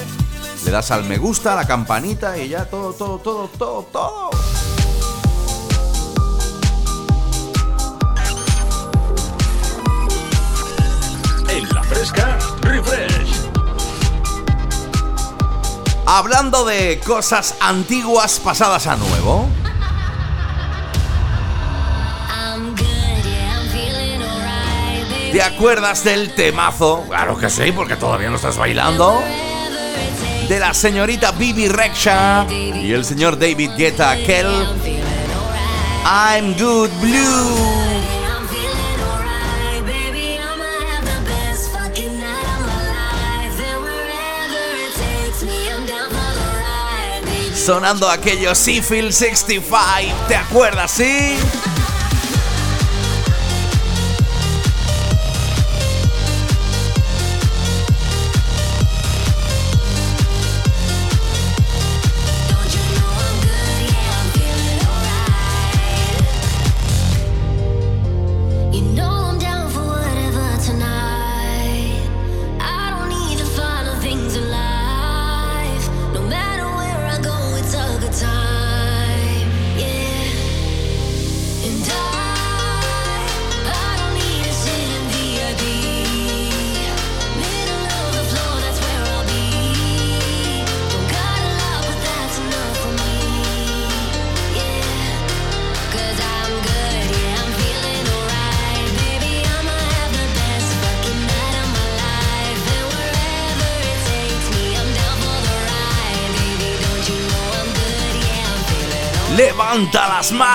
Le 0.66 0.72
das 0.72 0.92
al 0.92 1.06
me 1.06 1.18
gusta, 1.18 1.54
a 1.54 1.56
la 1.56 1.66
campanita 1.66 2.38
y 2.38 2.50
ya 2.50 2.66
todo, 2.66 2.94
todo, 2.94 3.18
todo, 3.18 3.50
todo, 3.58 3.88
todo. 3.92 4.30
Fresca, 12.02 12.40
refresh. 12.62 13.30
Hablando 16.08 16.66
de 16.66 17.00
cosas 17.06 17.56
antiguas 17.60 18.40
pasadas 18.40 18.88
a 18.88 18.96
nuevo. 18.96 19.48
¿Te 25.32 25.44
acuerdas 25.44 26.04
del 26.04 26.34
temazo? 26.34 27.06
Claro 27.08 27.38
que 27.38 27.52
sí, 27.52 27.72
porque 27.72 27.96
todavía 27.96 28.32
no 28.32 28.38
estás 28.38 28.58
bailando. 28.58 29.22
De 30.50 30.60
la 30.60 30.74
señorita 30.74 31.32
Bibi 31.34 31.68
Rexha 31.68 32.48
y 32.50 32.92
el 32.94 33.06
señor 33.06 33.38
David 33.38 33.72
Guetta 33.78 34.18
Kell. 34.26 34.68
I'm 36.04 36.54
Good 36.58 36.90
Blue. 37.00 38.21
Sonando 47.62 48.10
aquellos 48.10 48.58
Seafield 48.58 49.12
65. 49.12 50.16
¿Te 50.28 50.36
acuerdas, 50.36 50.90
sí? 50.90 51.36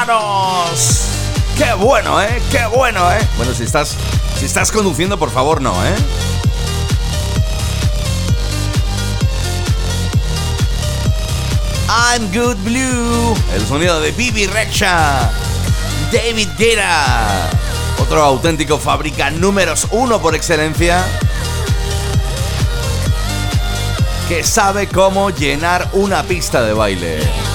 ¡Qué 0.06 1.72
bueno, 1.74 2.22
eh! 2.22 2.40
¡Qué 2.52 2.64
bueno, 2.66 3.10
eh! 3.10 3.18
Bueno, 3.36 3.52
si 3.52 3.64
estás, 3.64 3.96
si 4.38 4.44
estás 4.44 4.70
conduciendo, 4.70 5.18
por 5.18 5.32
favor, 5.32 5.60
no, 5.60 5.74
eh. 5.84 5.94
I'm 11.88 12.30
Good 12.32 12.56
Blue. 12.58 13.34
El 13.52 13.66
sonido 13.66 14.00
de 14.00 14.12
Bibi 14.12 14.46
Rexha. 14.46 15.28
David 16.12 16.50
Guetta. 16.56 17.50
Otro 17.98 18.22
auténtico 18.22 18.78
fábrica 18.78 19.30
números 19.30 19.88
uno 19.90 20.20
por 20.20 20.36
excelencia. 20.36 21.04
Que 24.28 24.44
sabe 24.44 24.86
cómo 24.86 25.30
llenar 25.30 25.88
una 25.94 26.22
pista 26.22 26.62
de 26.62 26.74
baile. 26.74 27.45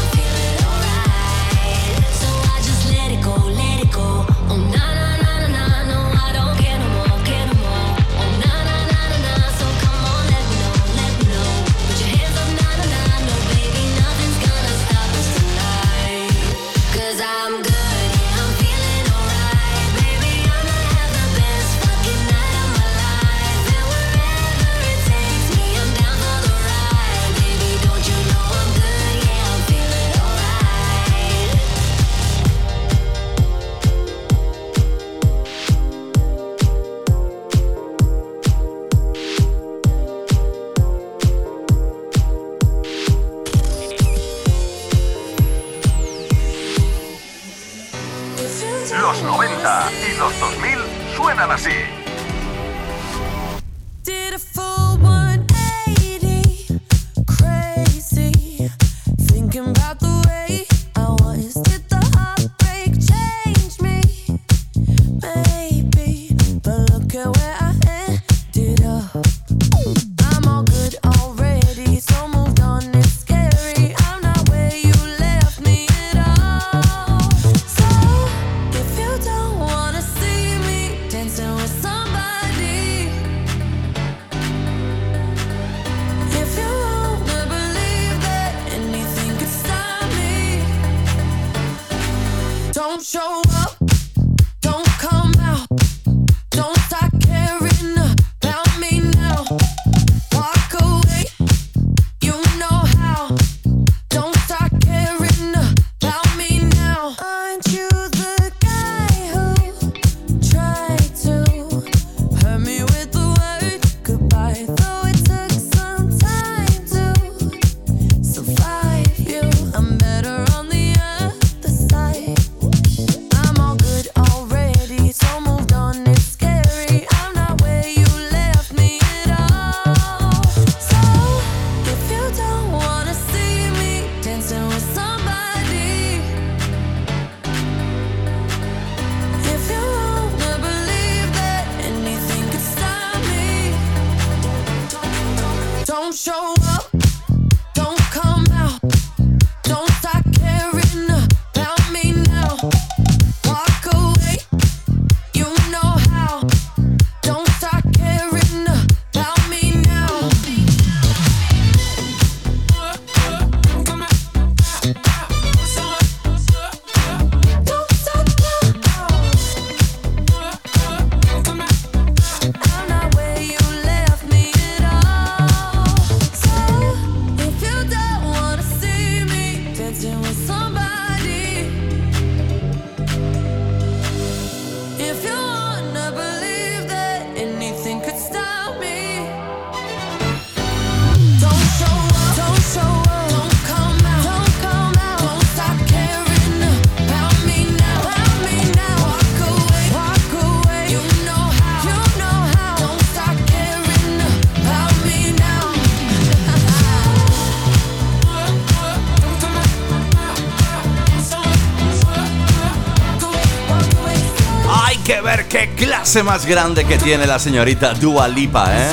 Clase 216.12 216.24
más 216.24 216.46
grande 216.46 216.84
que 216.84 216.98
tiene 216.98 217.26
la 217.26 217.40
señorita 217.40 217.94
Dua 217.94 218.28
Lipa, 218.28 218.68
¿eh? 218.70 218.92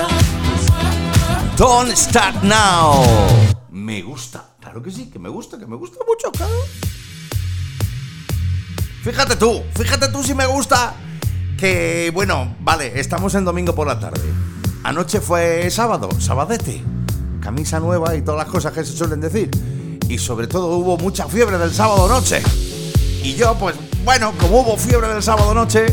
Don't 1.56 1.90
Start 1.90 2.44
Now. 2.44 3.02
Me 3.70 4.02
gusta, 4.02 4.44
claro 4.60 4.80
que 4.80 4.92
sí, 4.92 5.10
que 5.10 5.18
me 5.18 5.28
gusta, 5.28 5.58
que 5.58 5.66
me 5.66 5.74
gusta 5.74 5.98
mucho, 6.06 6.30
claro. 6.30 6.54
Fíjate 9.02 9.34
tú, 9.34 9.64
fíjate 9.74 10.10
tú 10.10 10.22
si 10.22 10.32
me 10.32 10.46
gusta. 10.46 10.94
Que 11.58 12.12
bueno, 12.14 12.54
vale, 12.60 13.00
estamos 13.00 13.34
en 13.34 13.44
domingo 13.44 13.74
por 13.74 13.88
la 13.88 13.98
tarde. 13.98 14.22
Anoche 14.84 15.20
fue 15.20 15.72
sábado, 15.72 16.08
sabadete. 16.20 16.84
Camisa 17.40 17.80
nueva 17.80 18.14
y 18.14 18.22
todas 18.22 18.44
las 18.44 18.52
cosas 18.52 18.72
que 18.72 18.84
se 18.84 18.96
suelen 18.96 19.20
decir. 19.20 19.50
Y 20.08 20.18
sobre 20.18 20.46
todo 20.46 20.76
hubo 20.76 20.96
mucha 20.96 21.26
fiebre 21.26 21.58
del 21.58 21.74
sábado 21.74 22.06
noche. 22.06 22.40
Y 23.24 23.34
yo, 23.34 23.56
pues, 23.56 23.74
bueno, 24.04 24.34
como 24.38 24.60
hubo 24.60 24.76
fiebre 24.76 25.08
del 25.08 25.22
sábado 25.24 25.52
noche, 25.52 25.86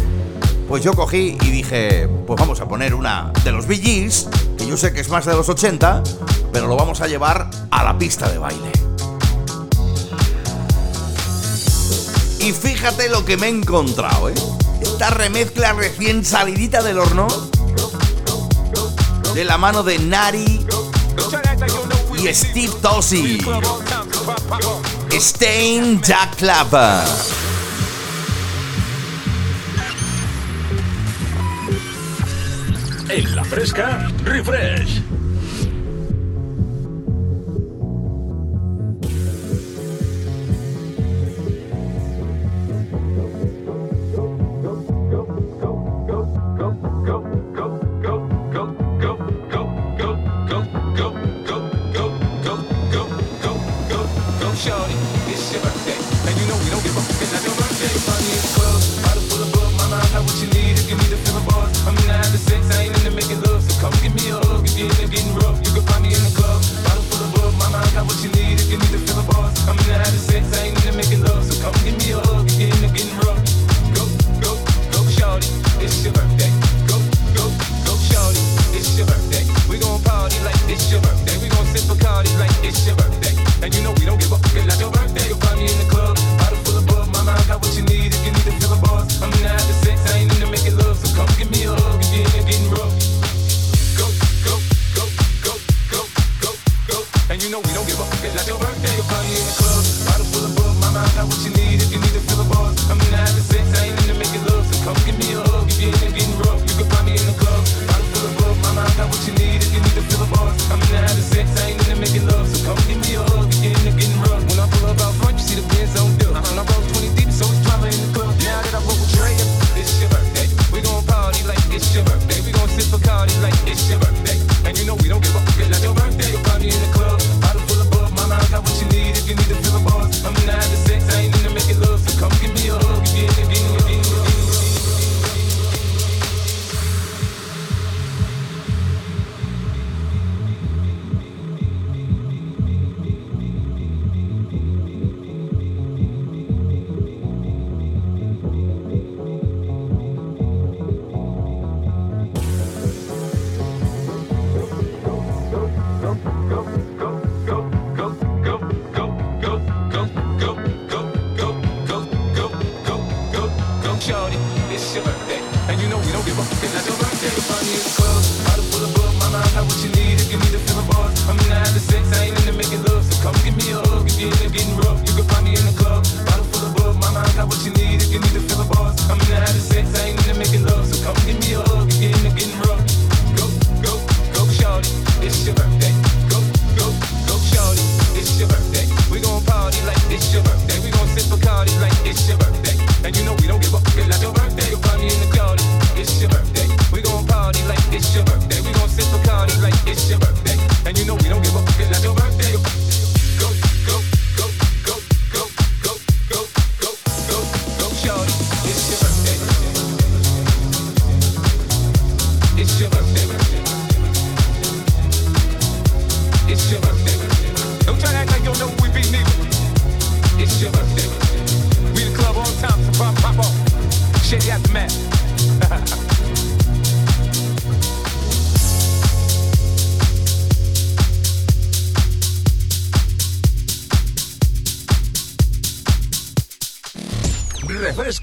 pues 0.68 0.84
yo 0.84 0.94
cogí 0.94 1.38
y 1.42 1.52
dije, 1.52 2.08
pues 2.26 2.40
vamos 2.40 2.60
a 2.62 2.68
poner 2.68 2.94
una 2.94 3.32
de 3.44 3.52
los 3.52 3.68
Bee 3.68 3.78
Gees, 3.78 4.28
que 4.58 4.68
yo 4.68 4.78
sé 4.78 4.94
que 4.94 5.02
es 5.02 5.10
más 5.10 5.26
de 5.26 5.34
los 5.34 5.48
80, 5.48 6.04
pero 6.52 6.68
lo 6.68 6.76
vamos 6.76 7.02
a 7.02 7.08
llevar 7.08 7.50
a 7.72 7.84
la 7.84 7.98
pista 7.98 8.30
de 8.30 8.38
baile. 8.38 8.72
Y 12.40 12.52
fíjate 12.52 13.10
lo 13.10 13.26
que 13.26 13.38
me 13.38 13.48
he 13.48 13.50
encontrado, 13.50 14.30
¿eh? 14.30 14.36
Esta 14.82 15.10
remezcla 15.10 15.74
recién 15.74 16.24
salidita 16.24 16.84
del 16.84 17.00
horno, 17.00 17.28
de 19.34 19.44
la 19.44 19.58
mano 19.58 19.84
de 19.84 20.00
Nari 20.00 20.66
y 22.18 22.34
Steve 22.34 22.74
Tosi. 22.82 23.40
Stain 25.12 26.02
Jack 26.02 26.36
Clapper. 26.38 27.35
En 33.16 33.34
la 33.34 33.46
fresca, 33.46 34.10
refresh. 34.26 35.25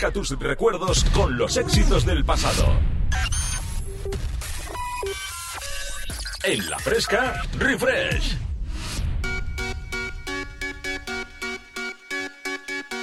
Refresca 0.03 0.21
tus 0.21 0.37
recuerdos 0.41 1.05
con 1.15 1.39
los 1.39 1.57
éxitos 1.57 2.05
del 2.05 2.25
pasado. 2.25 2.67
En 6.43 6.69
la 6.69 6.77
fresca, 6.81 7.41
refresh. 7.57 8.37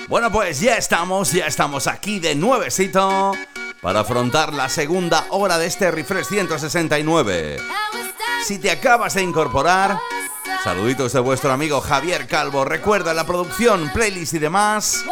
Bueno, 0.09 0.29
pues 0.29 0.59
ya 0.59 0.75
estamos, 0.75 1.31
ya 1.31 1.47
estamos 1.47 1.87
aquí 1.87 2.19
de 2.19 2.35
nuevecito 2.35 3.31
para 3.81 4.01
afrontar 4.01 4.53
la 4.53 4.67
segunda 4.67 5.25
hora 5.29 5.57
de 5.57 5.67
este 5.67 5.91
Refresh 5.91 6.25
169. 6.25 7.59
Si 8.43 8.59
te 8.59 8.71
acabas 8.71 9.13
de 9.13 9.23
incorporar, 9.23 9.97
saluditos 10.63 11.13
de 11.13 11.19
vuestro 11.19 11.51
amigo 11.51 11.81
Javier 11.81 12.27
Calvo. 12.27 12.65
Recuerda 12.65 13.13
la 13.13 13.25
producción, 13.25 13.89
playlist 13.93 14.33
y 14.33 14.39
demás. 14.39 15.05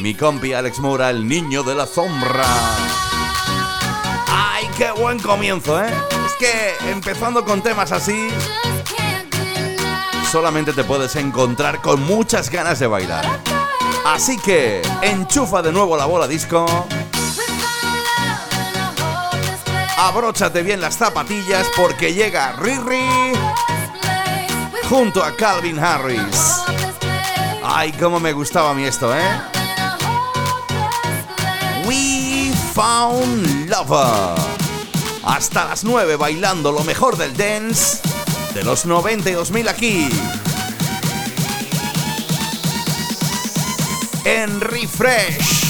Mi 0.00 0.14
compi 0.14 0.52
Alex 0.52 0.78
Moura, 0.78 1.10
el 1.10 1.26
niño 1.26 1.62
de 1.62 1.74
la 1.74 1.86
sombra. 1.86 2.44
¡Ay, 4.28 4.68
qué 4.76 4.90
buen 4.92 5.18
comienzo, 5.18 5.82
eh! 5.82 5.92
Es 6.26 6.32
que 6.34 6.90
empezando 6.90 7.44
con 7.44 7.62
temas 7.62 7.92
así, 7.92 8.28
solamente 10.30 10.72
te 10.72 10.84
puedes 10.84 11.16
encontrar 11.16 11.80
con 11.80 12.02
muchas 12.02 12.50
ganas 12.50 12.78
de 12.78 12.86
bailar. 12.86 13.24
Así 14.04 14.38
que 14.38 14.82
enchufa 15.02 15.62
de 15.62 15.72
nuevo 15.72 15.96
la 15.96 16.06
bola 16.06 16.28
disco, 16.28 16.66
abróchate 19.98 20.62
bien 20.62 20.80
las 20.80 20.96
zapatillas 20.96 21.66
porque 21.76 22.14
llega 22.14 22.52
Riri 22.52 23.32
junto 24.88 25.22
a 25.22 25.34
Calvin 25.34 25.78
Harris. 25.78 26.62
Ay, 27.64 27.92
cómo 27.92 28.20
me 28.20 28.32
gustaba 28.32 28.70
a 28.70 28.74
mí 28.74 28.84
esto, 28.84 29.14
¿eh? 29.14 29.40
We 31.86 32.52
Found 32.74 33.68
Love. 33.68 34.38
Hasta 35.24 35.64
las 35.64 35.82
9 35.84 36.16
bailando 36.16 36.70
lo 36.70 36.84
mejor 36.84 37.16
del 37.16 37.36
dance 37.36 37.98
de 38.54 38.62
los 38.62 38.86
92.000 38.86 39.68
aquí. 39.68 40.08
En 44.24 44.60
Refresh. 44.60 45.65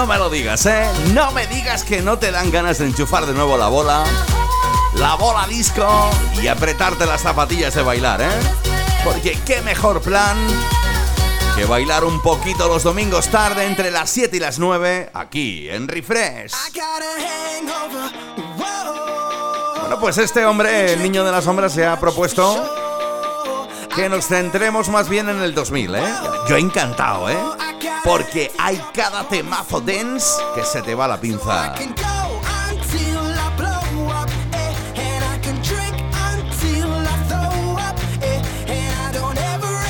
No 0.00 0.06
me 0.06 0.16
lo 0.16 0.30
digas, 0.30 0.64
¿eh? 0.64 0.88
No 1.12 1.30
me 1.32 1.46
digas 1.46 1.84
que 1.84 2.00
no 2.00 2.18
te 2.18 2.30
dan 2.30 2.50
ganas 2.50 2.78
de 2.78 2.86
enchufar 2.86 3.26
de 3.26 3.34
nuevo 3.34 3.58
la 3.58 3.68
bola, 3.68 4.02
la 4.94 5.14
bola 5.16 5.46
disco 5.46 5.86
y 6.42 6.46
apretarte 6.46 7.04
las 7.04 7.20
zapatillas 7.20 7.74
de 7.74 7.82
bailar, 7.82 8.22
¿eh? 8.22 8.30
Porque 9.04 9.38
qué 9.44 9.60
mejor 9.60 10.00
plan 10.00 10.38
que 11.54 11.66
bailar 11.66 12.04
un 12.04 12.22
poquito 12.22 12.66
los 12.66 12.82
domingos 12.82 13.28
tarde 13.28 13.66
entre 13.66 13.90
las 13.90 14.08
7 14.08 14.38
y 14.38 14.40
las 14.40 14.58
9 14.58 15.10
aquí 15.12 15.68
en 15.68 15.86
Refresh. 15.86 16.54
Bueno, 19.82 20.00
pues 20.00 20.16
este 20.16 20.46
hombre, 20.46 20.94
el 20.94 21.02
niño 21.02 21.24
de 21.24 21.30
la 21.30 21.42
sombra, 21.42 21.68
se 21.68 21.86
ha 21.86 22.00
propuesto 22.00 22.74
que 23.94 24.08
nos 24.08 24.26
centremos 24.26 24.88
más 24.88 25.10
bien 25.10 25.28
en 25.28 25.42
el 25.42 25.54
2000, 25.54 25.94
¿eh? 25.94 26.14
Yo 26.48 26.56
encantado, 26.56 27.28
¿eh? 27.28 27.36
porque 28.04 28.50
hay 28.58 28.80
cada 28.94 29.24
temazo 29.28 29.80
dance 29.80 30.26
que 30.54 30.64
se 30.64 30.82
te 30.82 30.94
va 30.94 31.08
la 31.08 31.20
pinza. 31.20 31.74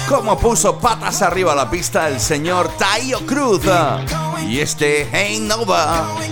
Como 0.09 0.37
puso 0.39 0.79
patas 0.79 1.23
arriba 1.23 1.53
a 1.53 1.55
la 1.55 1.71
pista 1.71 2.09
el 2.09 2.19
señor 2.19 2.69
Tayo 2.77 3.25
Cruz 3.27 3.63
y 4.49 4.59
este 4.59 5.09
Ain't 5.13 5.47
Nova. 5.47 6.30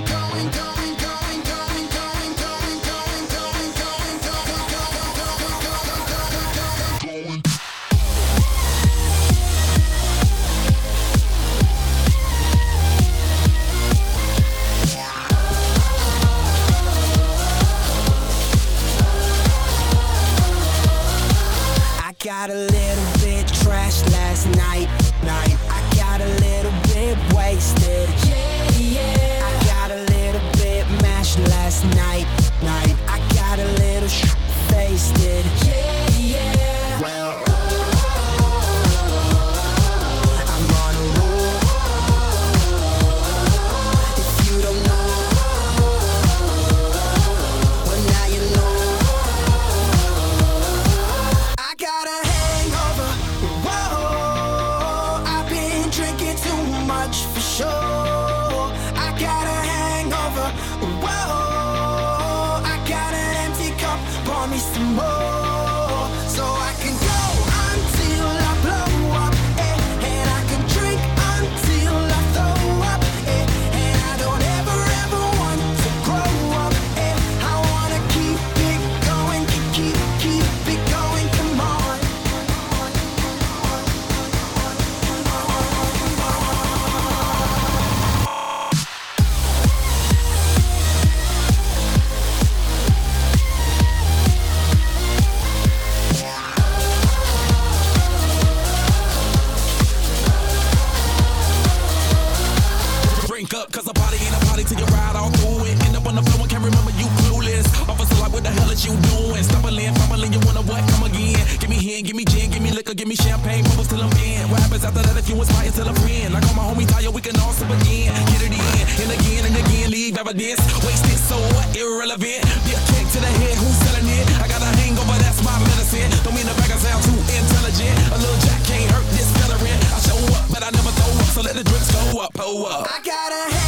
In 103.86 104.34
a 104.34 104.40
party 104.50 104.64
till 104.64 104.80
you 104.80 104.86
ride 104.90 105.14
all 105.14 105.30
through 105.38 105.70
it. 105.70 105.78
End 105.86 105.94
up 105.94 106.06
on 106.06 106.16
the 106.18 106.22
floor 106.22 106.42
and 106.42 106.50
can't 106.50 106.64
remember 106.64 106.90
you 106.98 107.06
clueless. 107.22 107.66
Officer 107.86 108.18
like, 108.18 108.32
what 108.32 108.42
the 108.42 108.50
hell 108.50 108.70
is 108.74 108.82
you 108.82 108.90
doing? 109.14 109.38
Stumbling, 109.46 109.94
fumbling, 110.02 110.32
you 110.32 110.40
wanna 110.42 110.66
what? 110.66 110.82
Come 110.90 111.06
again. 111.06 111.38
Give 111.62 111.70
me 111.70 111.78
hand, 111.78 112.02
give 112.06 112.16
me 112.16 112.24
gin, 112.24 112.50
give 112.50 112.62
me 112.62 112.70
liquor, 112.74 112.94
give 112.94 113.06
me 113.06 113.14
champagne, 113.14 113.62
bubbles 113.70 113.86
till 113.86 114.02
I'm 114.02 114.10
in. 114.18 114.50
What 114.50 114.58
happens 114.60 114.82
after 114.82 115.02
that 115.02 115.16
if 115.16 115.28
you 115.30 115.38
inspire 115.38 115.70
till 115.70 115.86
a 115.86 115.94
friend? 115.94 116.34
Like 116.34 116.42
all 116.50 116.58
my 116.58 116.66
homies 116.66 116.90
tired, 116.90 117.14
we 117.14 117.22
can 117.22 117.38
all 117.38 117.54
sip 117.54 117.70
again. 117.70 118.10
Get 118.34 118.42
it 118.42 118.54
in, 118.56 118.82
and 118.98 119.10
again 119.14 119.42
and 119.46 119.54
again, 119.54 119.86
leave 119.94 120.18
evidence. 120.18 120.58
Wasted 120.82 121.20
so? 121.22 121.38
Irrelevant. 121.78 122.42
Be 122.66 122.74
a 122.74 122.80
kick 122.90 123.06
to 123.14 123.18
the 123.22 123.30
head, 123.30 123.54
who's 123.62 123.78
selling 123.86 124.10
it? 124.10 124.26
I 124.42 124.50
got 124.50 124.58
a 124.58 124.70
hangover, 124.82 125.14
that's 125.22 125.38
my 125.46 125.54
medicine. 125.70 126.10
Don't 126.26 126.34
mean 126.34 126.50
to 126.50 126.54
brag, 126.58 126.74
I 126.74 126.78
sound 126.82 127.06
too 127.06 127.14
intelligent. 127.14 127.94
A 128.10 128.18
little 128.18 128.40
jack 128.42 128.58
can't 128.66 128.90
hurt 128.90 129.06
this 129.14 129.30
veteran. 129.38 129.78
I 129.94 129.98
show 130.02 130.18
up, 130.34 130.50
but 130.50 130.66
I 130.66 130.70
never 130.74 130.90
throw 130.98 131.14
up, 131.14 131.30
so 131.30 131.40
let 131.46 131.54
the 131.54 131.62
drinks 131.62 131.94
go 131.94 132.26
up, 132.26 132.34
pull 132.34 132.66
up. 132.66 132.90
I 132.90 132.98
got 133.06 133.30
a 133.30 133.42
hangover. 133.54 133.67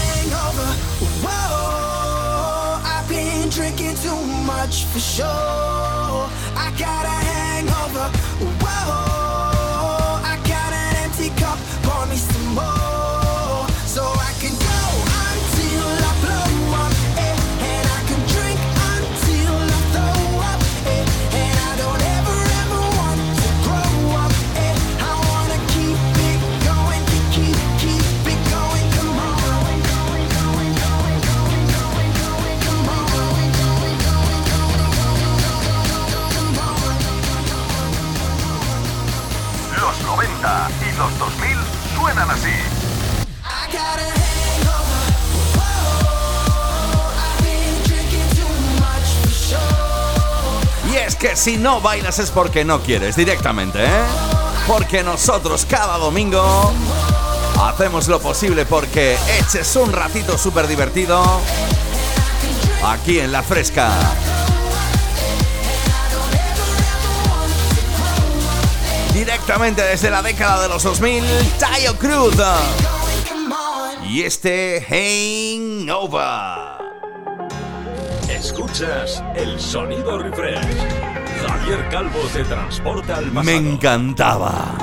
Much 4.70 4.84
for 4.84 5.00
sure. 5.00 5.26
I 5.26 6.72
got 6.78 7.04
a 7.04 7.18
hangover. 7.30 8.06
Que 51.20 51.36
si 51.36 51.58
no 51.58 51.82
bailas 51.82 52.18
es 52.18 52.30
porque 52.30 52.64
no 52.64 52.80
quieres 52.80 53.14
directamente, 53.14 53.84
¿eh? 53.84 54.02
Porque 54.66 55.02
nosotros 55.02 55.66
cada 55.68 55.98
domingo 55.98 56.72
hacemos 57.62 58.08
lo 58.08 58.20
posible 58.20 58.64
porque 58.64 59.18
eches 59.38 59.76
un 59.76 59.92
ratito 59.92 60.38
súper 60.38 60.66
divertido 60.66 61.22
aquí 62.86 63.20
en 63.20 63.32
La 63.32 63.42
Fresca. 63.42 63.90
Directamente 69.12 69.82
desde 69.82 70.08
la 70.08 70.22
década 70.22 70.62
de 70.62 70.68
los 70.70 70.82
2000, 70.82 71.22
Tayo 71.58 71.98
Cruz. 71.98 72.36
Y 74.08 74.22
este 74.22 74.80
Hangover. 74.88 76.80
Escuchas 78.30 79.22
el 79.36 79.60
sonido 79.60 80.18
refresh. 80.18 81.09
Javier 81.70 81.88
Calvo 81.88 82.20
te 82.32 82.42
transporta 82.42 83.18
al 83.18 83.26
pasado. 83.26 83.44
Me 83.44 83.56
encantaba. 83.56 84.74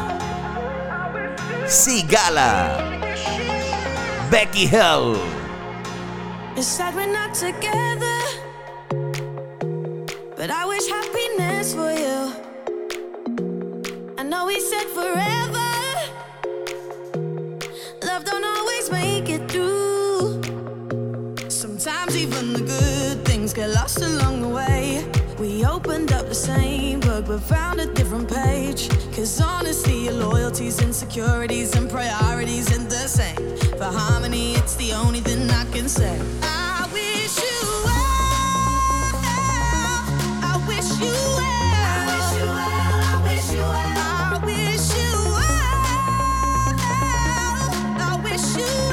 Sigala. 1.67 2.77
Becky 4.31 4.67
Hill. 4.67 5.17
It's 6.55 6.65
sad 6.65 6.95
we're 6.95 7.11
not 7.11 7.33
together, 7.33 8.19
but 10.37 10.49
I 10.49 10.65
wish 10.65 10.87
happiness 10.87 11.73
for 11.73 11.91
you. 11.91 12.31
I 14.17 14.23
know 14.23 14.45
we 14.45 14.61
said 14.61 14.87
forever. 14.87 15.69
Love 18.05 18.23
don't 18.23 18.45
always 18.45 18.89
make 18.89 19.29
it 19.29 19.51
through. 19.51 20.41
Sometimes 21.49 22.15
even 22.15 22.53
the 22.53 22.61
good 22.61 23.25
things 23.25 23.51
get 23.53 23.71
lost 23.71 24.01
along 24.01 24.41
the 24.41 24.47
way. 24.47 25.16
We 25.39 25.63
opened 25.63 26.11
up 26.13 26.27
the 26.27 26.35
same 26.35 26.99
book 26.99 27.27
but 27.27 27.39
found 27.41 27.79
a 27.79 27.85
different 27.93 28.27
page. 28.27 28.89
Cause 29.15 29.39
honestly, 29.39 30.05
your 30.05 30.13
loyalties, 30.13 30.81
insecurities, 30.81 31.75
and 31.75 31.87
priorities 31.89 32.71
ain't 32.75 32.89
the 32.89 33.07
same. 33.07 33.35
For 33.77 33.85
harmony, 33.85 34.53
it's 34.55 34.75
the 34.77 34.93
only 34.93 35.19
thing 35.19 35.47
I 35.51 35.63
can 35.65 35.87
say. 35.87 36.19
I 36.41 36.89
wish 36.91 37.37
you 37.37 37.61
well. 37.85 39.13
I 40.41 40.57
wish 40.67 40.89
you 40.99 41.13
well. 41.37 41.77
I 41.85 42.05
wish 42.09 42.31
you 42.39 42.47
well. 42.57 42.97
I 43.05 43.21
wish 43.27 43.51
you 43.53 43.61
well. 43.61 43.97
I 44.33 44.41
wish 44.43 44.89
you 44.97 45.11
well. 45.37 45.97
I 48.01 48.21
wish 48.23 48.47
you 48.57 48.65
well. 48.65 48.86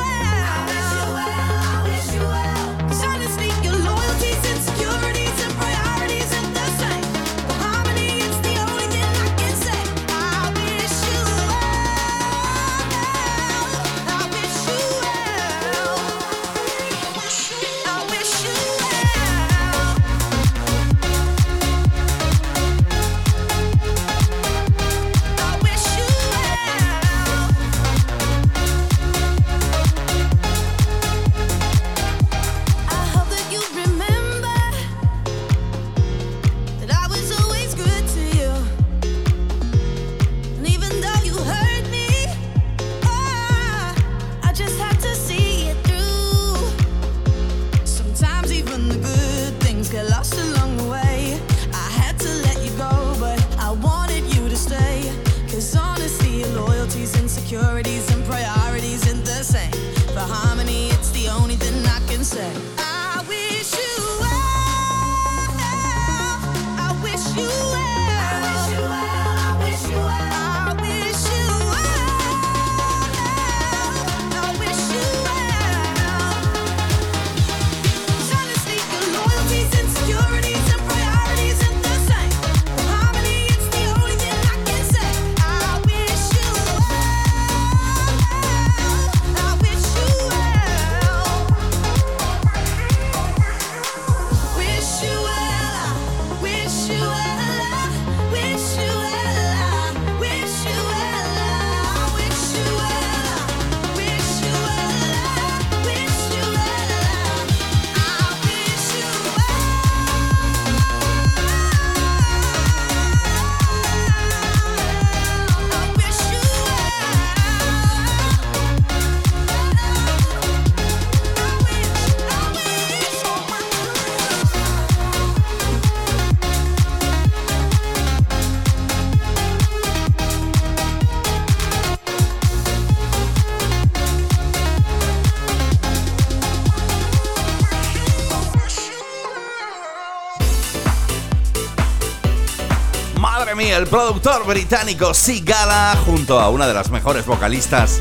El 143.76 143.86
productor 143.88 144.46
británico 144.46 145.14
Sigala 145.14 145.98
junto 146.04 146.38
a 146.38 146.48
una 146.48 146.68
de 146.68 146.74
las 146.74 146.90
mejores 146.90 147.26
vocalistas 147.26 147.98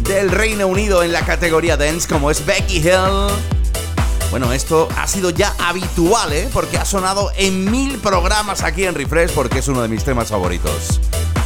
del 0.00 0.30
Reino 0.30 0.68
Unido 0.68 1.02
en 1.02 1.12
la 1.12 1.22
categoría 1.22 1.76
dance 1.76 2.06
como 2.06 2.30
es 2.30 2.46
Becky 2.46 2.76
Hill. 2.76 3.26
Bueno, 4.30 4.52
esto 4.52 4.88
ha 4.96 5.08
sido 5.08 5.30
ya 5.30 5.52
habitual, 5.58 6.32
¿eh? 6.32 6.48
Porque 6.52 6.78
ha 6.78 6.84
sonado 6.84 7.32
en 7.36 7.68
mil 7.68 7.98
programas 7.98 8.62
aquí 8.62 8.84
en 8.84 8.94
Refresh 8.94 9.32
porque 9.32 9.58
es 9.58 9.66
uno 9.66 9.82
de 9.82 9.88
mis 9.88 10.04
temas 10.04 10.28
favoritos. 10.28 11.00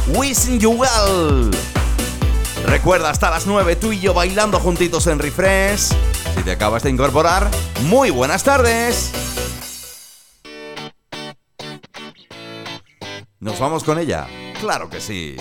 Wishing 0.09 0.59
You 0.59 0.73
Well. 0.73 1.49
Recuerda, 2.67 3.09
hasta 3.09 3.31
las 3.31 3.47
9 3.47 3.75
tú 3.75 3.91
y 3.91 3.99
yo 3.99 4.13
bailando 4.13 4.59
juntitos 4.59 5.07
en 5.07 5.17
Refresh. 5.17 5.89
Si 6.35 6.43
te 6.43 6.51
acabas 6.51 6.83
de 6.83 6.91
incorporar, 6.91 7.49
muy 7.85 8.11
buenas 8.11 8.43
tardes. 8.43 9.11
Vamos 13.61 13.83
con 13.83 13.99
ella? 13.99 14.27
Claro 14.59 14.89
que 14.89 14.99
sí. 14.99 15.37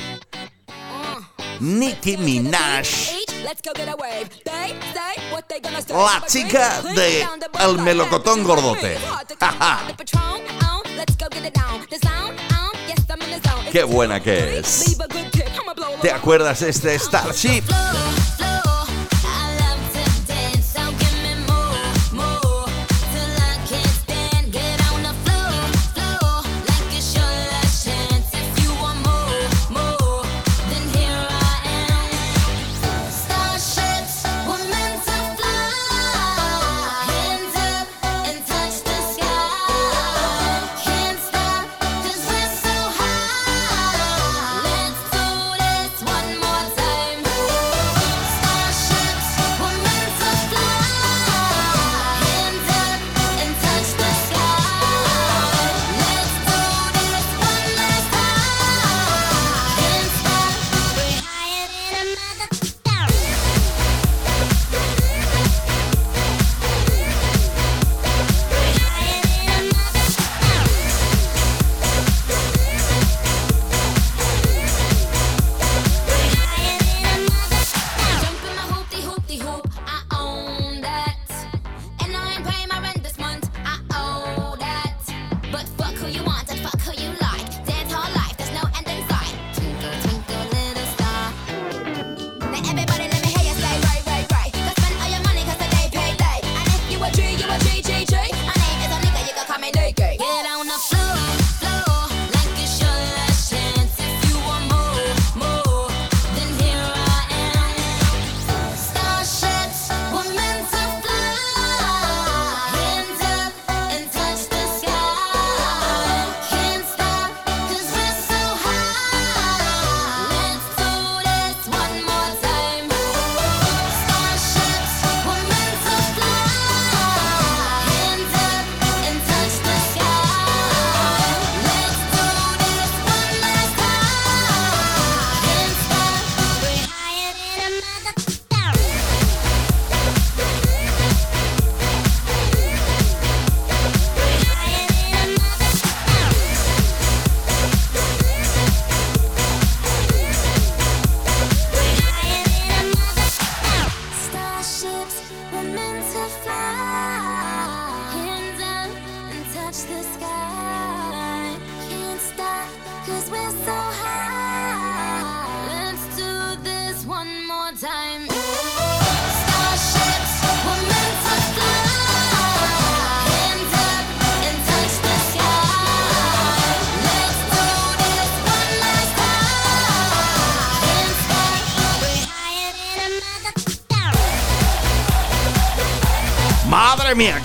Nicki 1.59 2.18
Minaj. 2.18 2.87
La 5.89 6.25
chica 6.27 6.83
de 6.83 7.27
El 7.61 7.79
Melocotón 7.79 8.45
Gordote. 8.45 8.99
Qué 13.73 13.85
buena 13.85 14.23
que 14.23 14.59
es. 14.59 14.99
¿Te 16.03 16.12
acuerdas 16.12 16.61
de 16.61 16.71
este 16.71 16.99
Starship? 16.99 17.64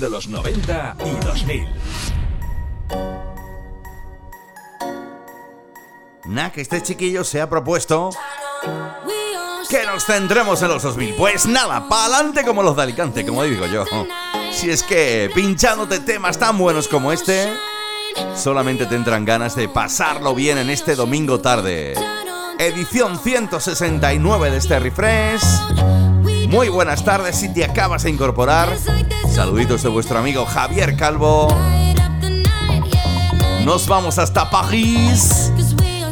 Refrescando 0.00 0.08
los 0.08 0.28
90 0.28 0.96
y 1.04 1.24
2000. 1.24 1.68
Nah, 6.26 6.50
que 6.50 6.60
este 6.60 6.82
chiquillo 6.82 7.24
se 7.24 7.40
ha 7.40 7.48
propuesto 7.48 8.10
que 9.68 9.84
nos 9.86 10.04
centremos 10.04 10.62
en 10.62 10.68
los 10.68 10.82
2000. 10.82 11.14
Pues 11.14 11.46
nada, 11.46 11.88
pa'lante 11.88 12.44
como 12.44 12.62
los 12.62 12.76
de 12.76 12.82
Alicante, 12.82 13.26
como 13.26 13.42
digo 13.44 13.66
yo. 13.66 13.84
Si 14.52 14.70
es 14.70 14.82
que 14.82 15.30
pinchándote 15.34 16.00
temas 16.00 16.38
tan 16.38 16.58
buenos 16.58 16.88
como 16.88 17.12
este, 17.12 17.52
solamente 18.36 18.86
tendrán 18.86 19.24
ganas 19.24 19.56
de 19.56 19.68
pasarlo 19.68 20.34
bien 20.34 20.58
en 20.58 20.70
este 20.70 20.94
domingo 20.94 21.40
tarde. 21.40 21.94
Edición 22.58 23.18
169 23.18 24.50
de 24.50 24.56
este 24.56 24.78
refresh. 24.78 25.42
Muy 26.48 26.68
buenas 26.68 27.04
tardes 27.04 27.36
si 27.36 27.52
te 27.52 27.64
acabas 27.64 28.02
de 28.02 28.10
incorporar. 28.10 28.76
Saluditos 29.30 29.82
de 29.84 29.88
vuestro 29.88 30.18
amigo 30.18 30.44
Javier 30.44 30.96
Calvo. 30.96 31.48
Nos 33.64 33.86
vamos 33.86 34.18
hasta 34.18 34.50
París 34.50 35.52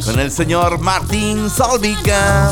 con 0.05 0.21
el 0.21 0.31
señor 0.31 0.79
Martín 0.79 1.51
Solvica. 1.51 2.51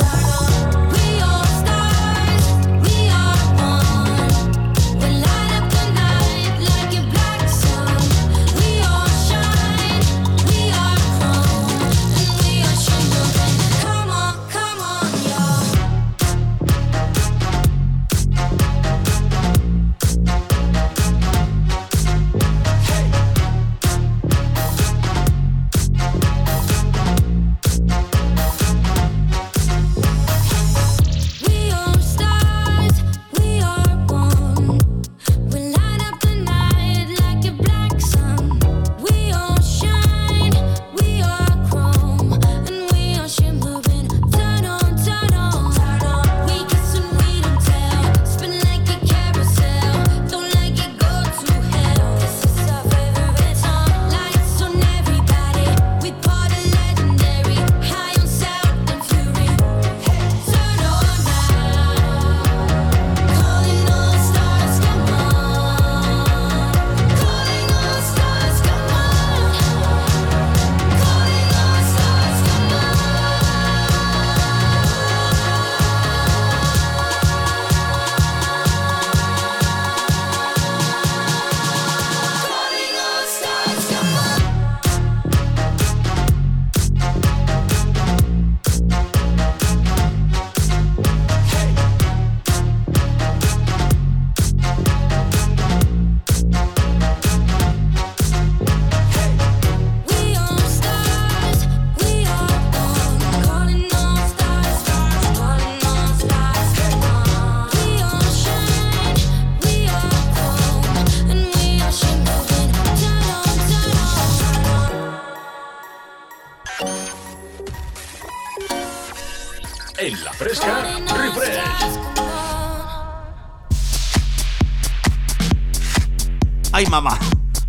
¡Ay, 126.86 126.90
mamá! 126.90 127.18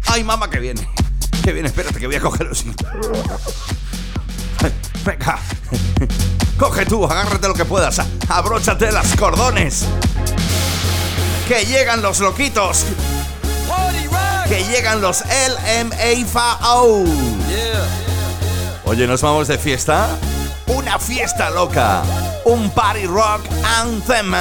¡Ay, 0.06 0.24
mamá, 0.24 0.48
que 0.48 0.60
viene! 0.60 0.88
Que 1.44 1.52
viene, 1.52 1.70
espérate, 1.70 2.00
que 2.00 2.06
voy 2.06 2.18
a 2.18 2.22
coger 2.22 2.46
los 2.46 2.64
Venga. 5.04 5.40
Coge 6.60 6.86
tú, 6.86 7.04
agárrate 7.04 7.48
lo 7.48 7.56
que 7.56 7.66
puedas. 7.66 8.00
Abróchate 8.30 8.92
las 8.92 9.16
cordones. 9.16 9.86
Que 11.48 11.66
llegan 11.66 12.04
los 12.04 12.20
loquitos. 12.20 12.86
Que 14.48 14.64
llegan 14.66 15.02
los 15.02 15.24
LMAFAO. 15.26 17.04
Oye, 18.86 19.08
¿nos 19.08 19.24
vamos 19.24 19.48
de 19.48 19.58
fiesta? 19.58 20.10
Una 20.68 21.00
fiesta 21.00 21.50
loca. 21.50 22.04
Un 22.46 22.70
party 22.70 23.08
rock 23.08 23.42
anthem. 23.80 24.36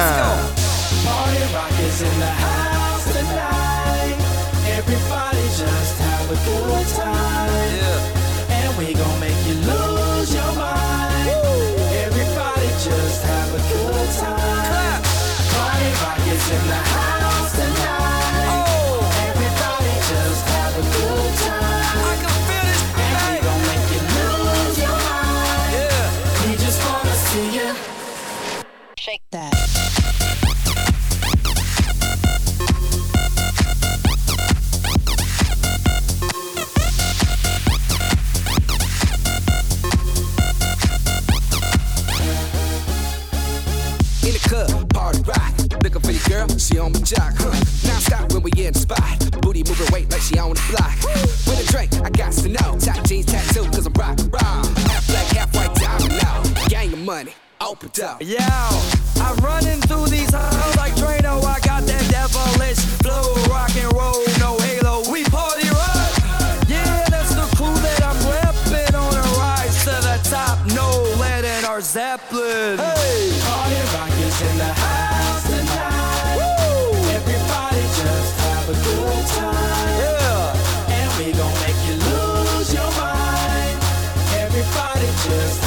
Money, 57.07 57.33
open 57.61 57.89
up. 58.03 58.21
Yo, 58.21 58.35
I'm 59.23 59.37
running 59.37 59.79
through 59.87 60.07
these 60.07 60.29
halls 60.29 60.75
like 60.75 60.93
Drano. 60.95 61.41
I 61.41 61.57
got 61.61 61.83
that 61.87 62.03
devilish 62.11 62.83
flow, 62.99 63.23
rock 63.47 63.71
and 63.79 63.93
roll, 63.95 64.19
no 64.43 64.59
halo. 64.59 65.09
We 65.09 65.23
party 65.31 65.69
rock. 65.69 66.11
Yeah, 66.67 67.07
that's 67.07 67.31
the 67.31 67.47
crew 67.55 67.71
that 67.71 68.03
I'm 68.03 68.19
repping 68.27 68.91
on 68.91 69.13
a 69.15 69.23
rise 69.39 69.85
to 69.87 69.95
the 70.03 70.19
top. 70.27 70.59
No 70.75 70.89
lead 71.15 71.45
in 71.45 71.63
our 71.63 71.79
Zeppelin. 71.79 72.75
Hey, 72.75 73.31
party 73.39 73.79
rock 73.95 74.11
is 74.27 74.41
in 74.43 74.57
the 74.57 74.73
house 74.75 75.43
tonight. 75.47 76.43
Everybody 77.15 77.83
just 78.03 78.31
have 78.43 78.67
a 78.67 78.75
good 78.83 79.23
time. 79.31 79.95
Yeah, 80.03 80.91
and 80.99 81.09
we 81.15 81.31
gon' 81.31 81.55
make 81.63 81.79
you 81.87 81.95
lose 82.03 82.73
your 82.73 82.91
mind. 82.99 83.79
Everybody 84.43 85.07
just 85.23 85.66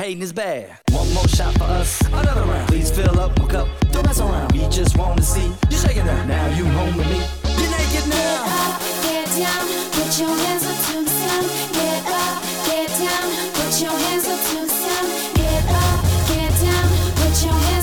Hating 0.00 0.22
is 0.22 0.32
bad. 0.32 0.78
One 0.92 1.12
more 1.12 1.28
shot 1.28 1.52
for 1.58 1.64
us, 1.64 2.00
another 2.06 2.44
round. 2.44 2.68
Please 2.68 2.90
fill 2.90 3.20
up 3.20 3.38
my 3.38 3.46
cup, 3.46 3.68
don't 3.92 4.06
mess 4.06 4.18
around. 4.18 4.50
We 4.52 4.66
just 4.70 4.96
want 4.96 5.18
to 5.18 5.22
see 5.22 5.52
you 5.68 5.76
shaking 5.76 6.06
that. 6.06 6.26
Now 6.26 6.46
you 6.56 6.64
home 6.64 6.96
with 6.96 7.06
me. 7.06 7.20
You're 7.60 7.70
naked 7.70 8.08
now. 8.08 8.48
Get 8.48 8.64
up, 8.64 8.80
get 9.04 9.28
down, 9.36 9.66
put 9.92 10.18
your 10.18 10.34
hands 10.40 10.64
up 10.64 10.78
to 10.88 11.04
the 11.04 11.10
sun. 11.20 11.44
Get 11.76 12.00
up, 12.16 12.40
get 12.64 12.88
down, 12.96 13.28
put 13.52 13.72
your 13.76 13.92
hands 13.92 14.26
up 14.26 14.40
to 14.48 14.56
the 14.64 14.72
sun. 14.72 15.04
Get 15.36 15.68
up, 15.68 16.00
get 16.32 16.52
down, 16.64 16.88
put 17.20 17.44
your 17.44 17.60
hands 17.68 17.79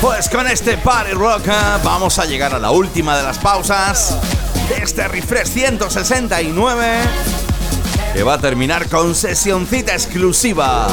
Pues 0.00 0.28
con 0.28 0.46
este 0.46 0.76
Party 0.76 1.12
Rock 1.12 1.48
eh, 1.48 1.52
vamos 1.82 2.18
a 2.18 2.26
llegar 2.26 2.54
a 2.54 2.58
la 2.58 2.70
última 2.70 3.16
de 3.16 3.22
las 3.22 3.38
pausas 3.38 4.16
de 4.68 4.82
este 4.82 5.08
Refresh 5.08 5.48
169 5.48 7.00
que 8.14 8.22
va 8.22 8.34
a 8.34 8.38
terminar 8.38 8.88
con 8.88 9.14
sesioncita 9.14 9.92
exclusiva. 9.92 10.86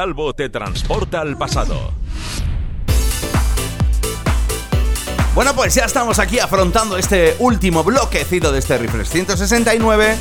Calvo 0.00 0.32
te 0.32 0.48
transporta 0.48 1.20
al 1.20 1.36
pasado. 1.36 1.92
Bueno, 5.34 5.54
pues 5.54 5.74
ya 5.74 5.84
estamos 5.84 6.18
aquí 6.18 6.38
afrontando 6.38 6.96
este 6.96 7.36
último 7.38 7.84
bloquecito 7.84 8.50
de 8.50 8.60
este 8.60 8.78
Refresh 8.78 9.08
169. 9.08 10.16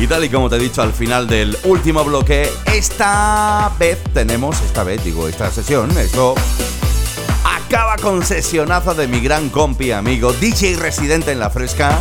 Y 0.00 0.06
tal 0.06 0.22
y 0.22 0.28
como 0.28 0.48
te 0.48 0.54
he 0.54 0.60
dicho 0.60 0.82
al 0.82 0.92
final 0.92 1.26
del 1.26 1.58
último 1.64 2.04
bloque, 2.04 2.48
esta 2.72 3.72
vez 3.76 3.98
tenemos, 4.14 4.60
esta 4.60 4.84
vez 4.84 5.02
digo, 5.02 5.26
esta 5.26 5.50
sesión, 5.50 5.90
eso 5.98 6.36
acaba 7.44 7.96
con 7.96 8.24
sesionazo 8.24 8.94
de 8.94 9.08
mi 9.08 9.18
gran 9.18 9.48
compi 9.48 9.90
amigo, 9.90 10.32
DJ 10.32 10.76
residente 10.76 11.32
en 11.32 11.40
la 11.40 11.50
fresca, 11.50 11.98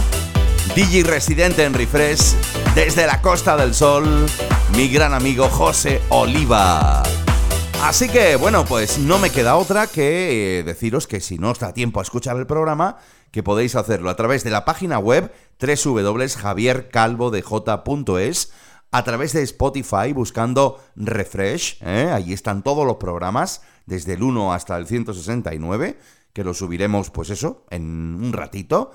DJ 0.75 1.03
residente 1.03 1.63
en 1.63 1.73
Refresh, 1.73 2.35
desde 2.75 3.07
la 3.07 3.21
Costa 3.21 3.55
del 3.57 3.73
Sol, 3.73 4.27
mi 4.75 4.87
gran 4.87 5.13
amigo 5.13 5.49
José 5.49 6.01
Oliva. 6.09 7.01
Así 7.83 8.09
que, 8.09 8.35
bueno, 8.35 8.65
pues 8.65 8.99
no 8.99 9.17
me 9.19 9.29
queda 9.29 9.55
otra 9.55 9.87
que 9.87 10.59
eh, 10.59 10.63
deciros 10.63 11.07
que 11.07 11.21
si 11.21 11.37
no 11.37 11.51
os 11.51 11.59
da 11.59 11.73
tiempo 11.73 11.99
a 11.99 12.03
escuchar 12.03 12.37
el 12.37 12.47
programa, 12.47 12.97
que 13.31 13.43
podéis 13.43 13.75
hacerlo 13.75 14.09
a 14.09 14.15
través 14.15 14.43
de 14.43 14.49
la 14.49 14.65
página 14.65 14.97
web 14.99 15.31
www.javiercalvodej.es, 15.59 18.51
a 18.91 19.03
través 19.03 19.33
de 19.33 19.43
Spotify 19.43 20.13
buscando 20.13 20.79
Refresh, 20.95 21.79
¿eh? 21.81 22.09
ahí 22.13 22.31
están 22.33 22.63
todos 22.63 22.85
los 22.85 22.97
programas, 22.97 23.61
desde 23.85 24.13
el 24.13 24.23
1 24.23 24.53
hasta 24.53 24.77
el 24.77 24.87
169, 24.87 25.97
que 26.33 26.43
lo 26.43 26.53
subiremos, 26.53 27.09
pues 27.09 27.29
eso, 27.29 27.65
en 27.69 28.19
un 28.21 28.33
ratito. 28.33 28.91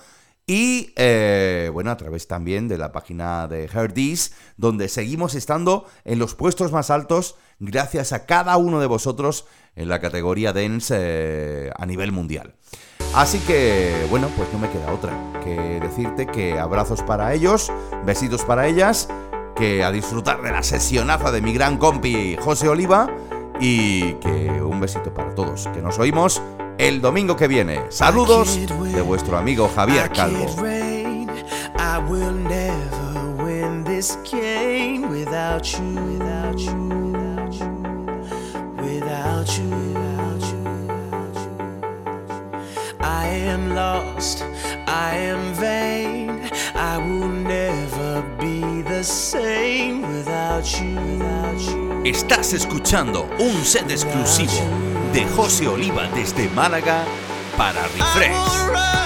Y 0.47 0.93
eh, 0.97 1.71
bueno, 1.73 1.91
a 1.91 1.97
través 1.97 2.27
también 2.27 2.67
de 2.67 2.77
la 2.77 2.91
página 2.91 3.47
de 3.47 3.65
Herdis, 3.65 4.35
donde 4.57 4.89
seguimos 4.89 5.35
estando 5.35 5.87
en 6.05 6.19
los 6.19 6.35
puestos 6.35 6.73
más 6.73 6.91
altos 6.91 7.37
gracias 7.61 8.13
a 8.13 8.27
cada 8.27 8.57
uno 8.57 8.81
de 8.81 8.89
vosotros 8.89 9.47
en 9.77 9.89
la 9.89 10.01
categoría 10.01 10.53
Dance 10.53 10.95
eh, 10.99 11.71
a 11.77 11.87
nivel 11.87 12.11
mundial. 12.11 12.55
Así 13.15 13.39
que, 13.41 14.07
bueno, 14.11 14.29
pues 14.37 14.53
no 14.53 14.59
me 14.59 14.71
queda 14.71 14.93
otra 14.93 15.13
que 15.45 15.81
decirte 15.81 16.27
que 16.27 16.59
abrazos 16.59 17.03
para 17.03 17.35
ellos, 17.35 17.71
besitos 18.05 18.43
para 18.43 18.67
ellas, 18.67 19.09
que 19.55 19.85
a 19.85 19.93
disfrutar 19.93 20.43
de 20.43 20.51
la 20.51 20.63
sesionaza 20.63 21.31
de 21.31 21.43
mi 21.43 21.53
gran 21.53 21.77
compi 21.77 22.37
José 22.41 22.69
Oliva 22.69 23.15
y 23.61 24.15
que 24.15 24.63
un 24.63 24.81
besito 24.81 25.13
para 25.15 25.35
todos, 25.35 25.69
que 25.75 25.83
nos 25.83 25.99
oímos 25.99 26.41
el 26.79 27.01
domingo 27.01 27.37
que 27.37 27.49
viene. 27.49 27.81
Saludos 27.91 28.59
de 28.67 29.03
vuestro 29.03 29.37
amigo 29.37 29.71
Javier 29.75 30.11
Calvo. 30.11 30.47
I 43.05 43.27
am 43.27 43.75
lost, 43.75 44.43
I 44.87 45.17
am 45.17 45.55
vain, 45.55 46.51
I 46.75 46.99
will 46.99 47.29
never 47.29 48.23
be 48.39 48.83
the 48.83 49.03
same. 49.03 50.02
Estás 52.05 52.53
escuchando 52.53 53.29
un 53.39 53.65
set 53.65 53.91
exclusivo 53.91 54.53
de 55.13 55.27
José 55.27 55.69
Oliva 55.69 56.09
desde 56.15 56.49
Málaga 56.51 57.05
para 57.57 57.83
Refresh. 57.83 59.02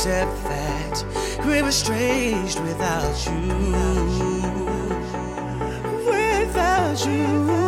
Accept 0.00 0.44
that 0.44 1.04
we're 1.44 1.68
estranged 1.68 2.58
without 2.60 3.26
you. 3.26 3.48
Without 6.06 7.06
you, 7.06 7.59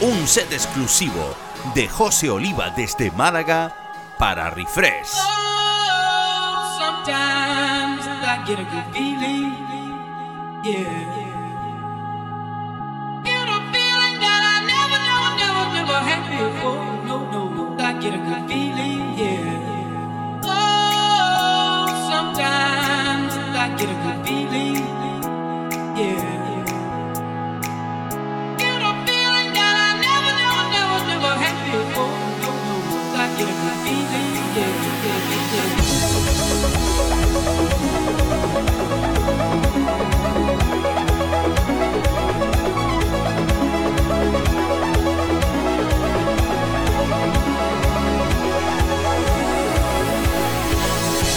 un 0.00 0.26
set 0.26 0.52
exclusivo 0.52 1.32
de 1.76 1.88
José 1.88 2.28
Oliva 2.28 2.70
desde 2.70 3.12
Málaga 3.12 3.72
para 4.18 4.50
Refresh. 4.50 5.12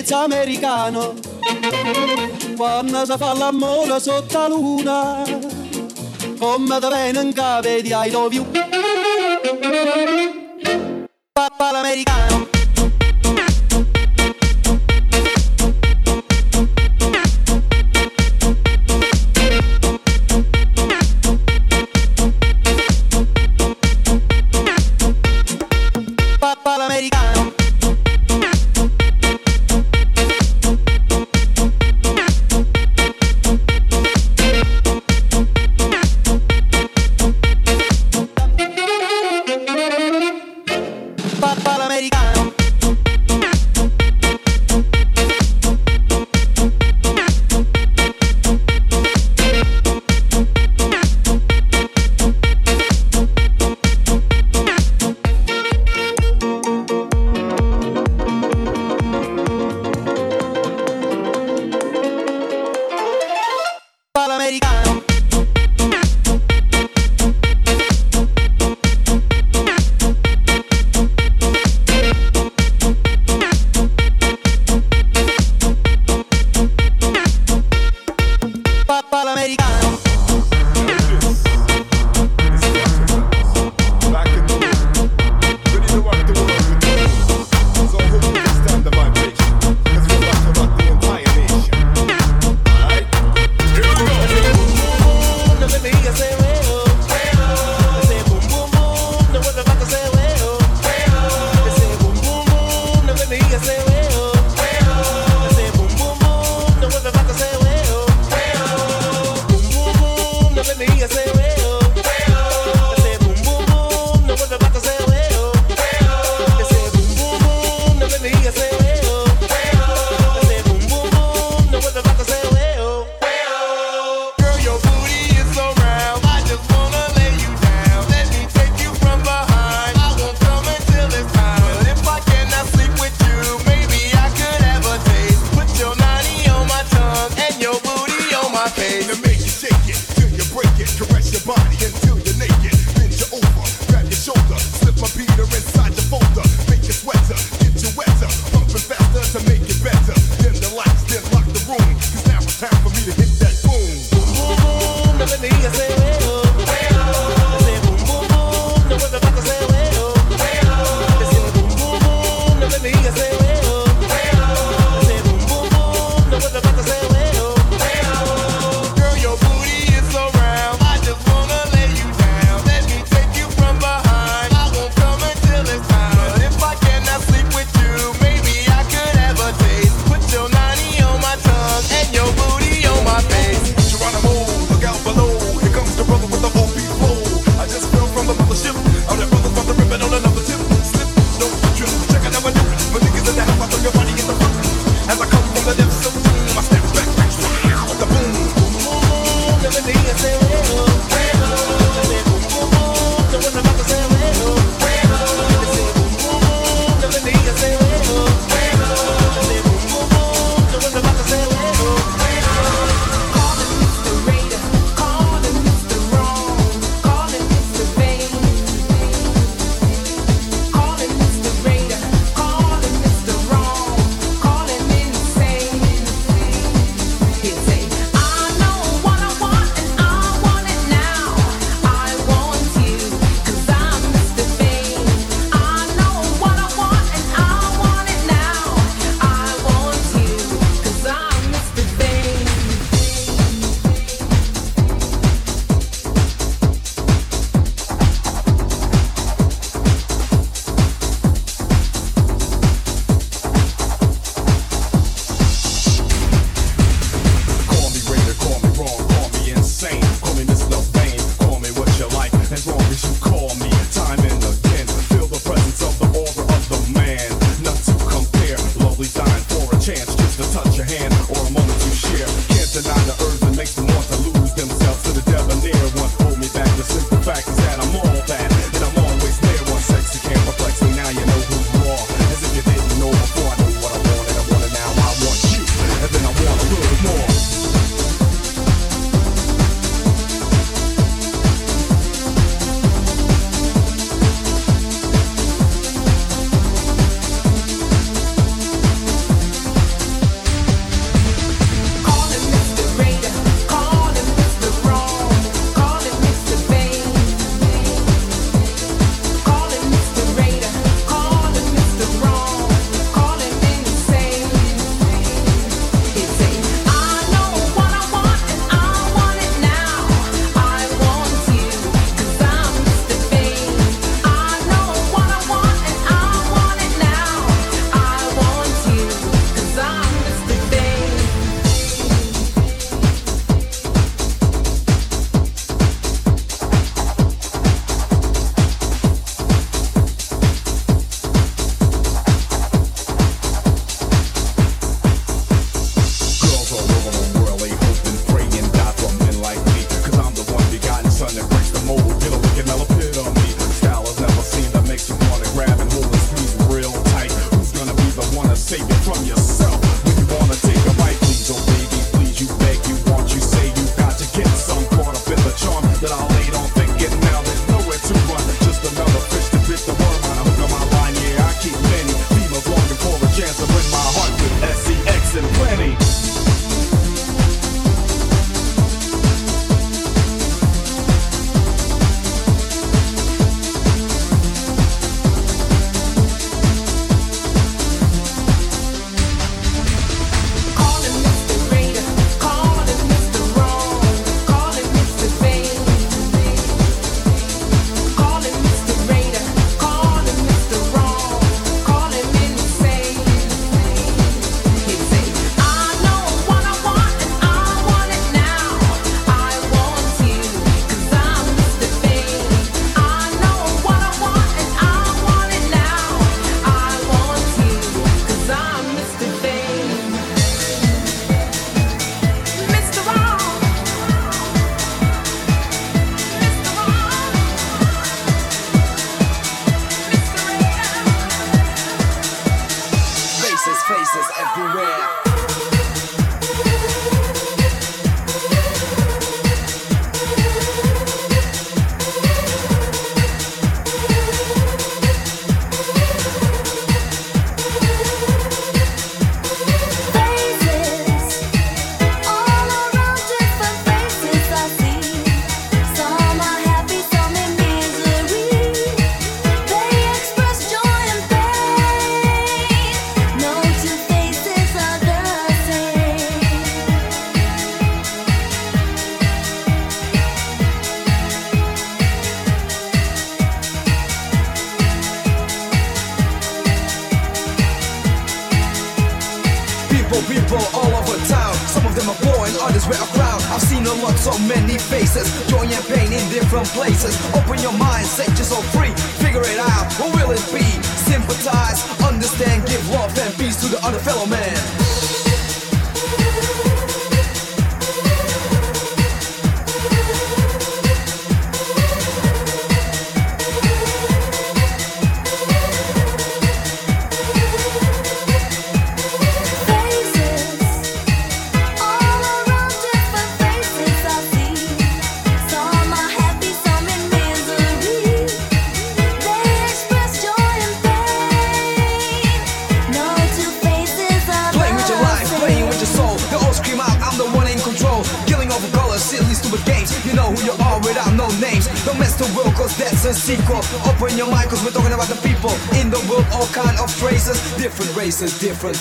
mezzo 0.00 0.16
americano. 0.16 1.14
Quando 2.56 3.04
si 3.04 3.12
fa 3.18 3.34
l'amore 3.34 4.00
sotto 4.00 4.38
la 4.38 4.48
luna 4.48 5.22
come 6.38 6.78
te 6.78 6.88
vengono 6.88 7.26
in 7.26 7.32
capo 7.34 7.68
di 7.68 7.92
I 7.92 8.10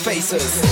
Faces 0.09 0.68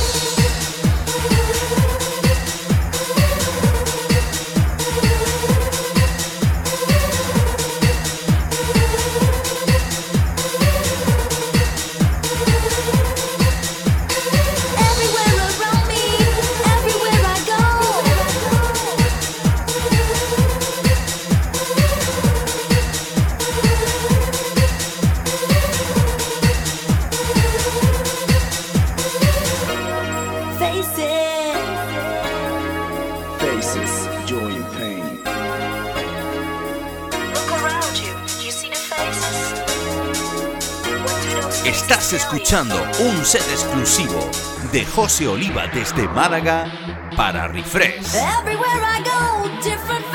set 43.28 43.42
exclusivo 43.52 44.32
de 44.72 44.86
José 44.86 45.28
Oliva 45.28 45.68
desde 45.68 46.08
Málaga 46.08 46.72
para 47.18 47.50
Refresh. 47.50 48.16
Everywhere 48.16 48.82
I 48.82 49.04
go, 49.04 49.50
different 49.62 50.07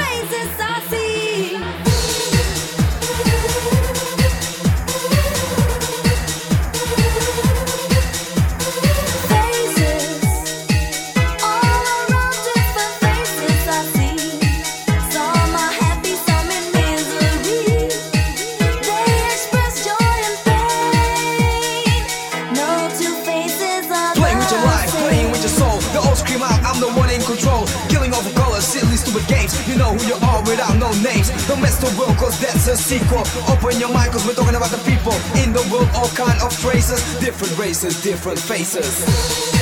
no 30.92 31.02
names. 31.02 31.28
Don't 31.46 31.60
mess 31.60 31.78
the 31.78 31.94
world, 31.98 32.16
cause 32.16 32.38
that's 32.40 32.66
a 32.68 32.76
sequel. 32.76 33.22
Open 33.48 33.78
your 33.78 33.92
mind, 33.92 34.12
cause 34.12 34.26
we're 34.26 34.34
talking 34.34 34.54
about 34.54 34.70
the 34.70 34.82
people 34.88 35.12
in 35.42 35.52
the 35.52 35.62
world, 35.72 35.88
all 35.94 36.08
kind 36.08 36.40
of 36.42 36.52
races, 36.64 37.02
different 37.20 37.56
races, 37.58 38.02
different 38.02 38.38
faces. 38.38 39.61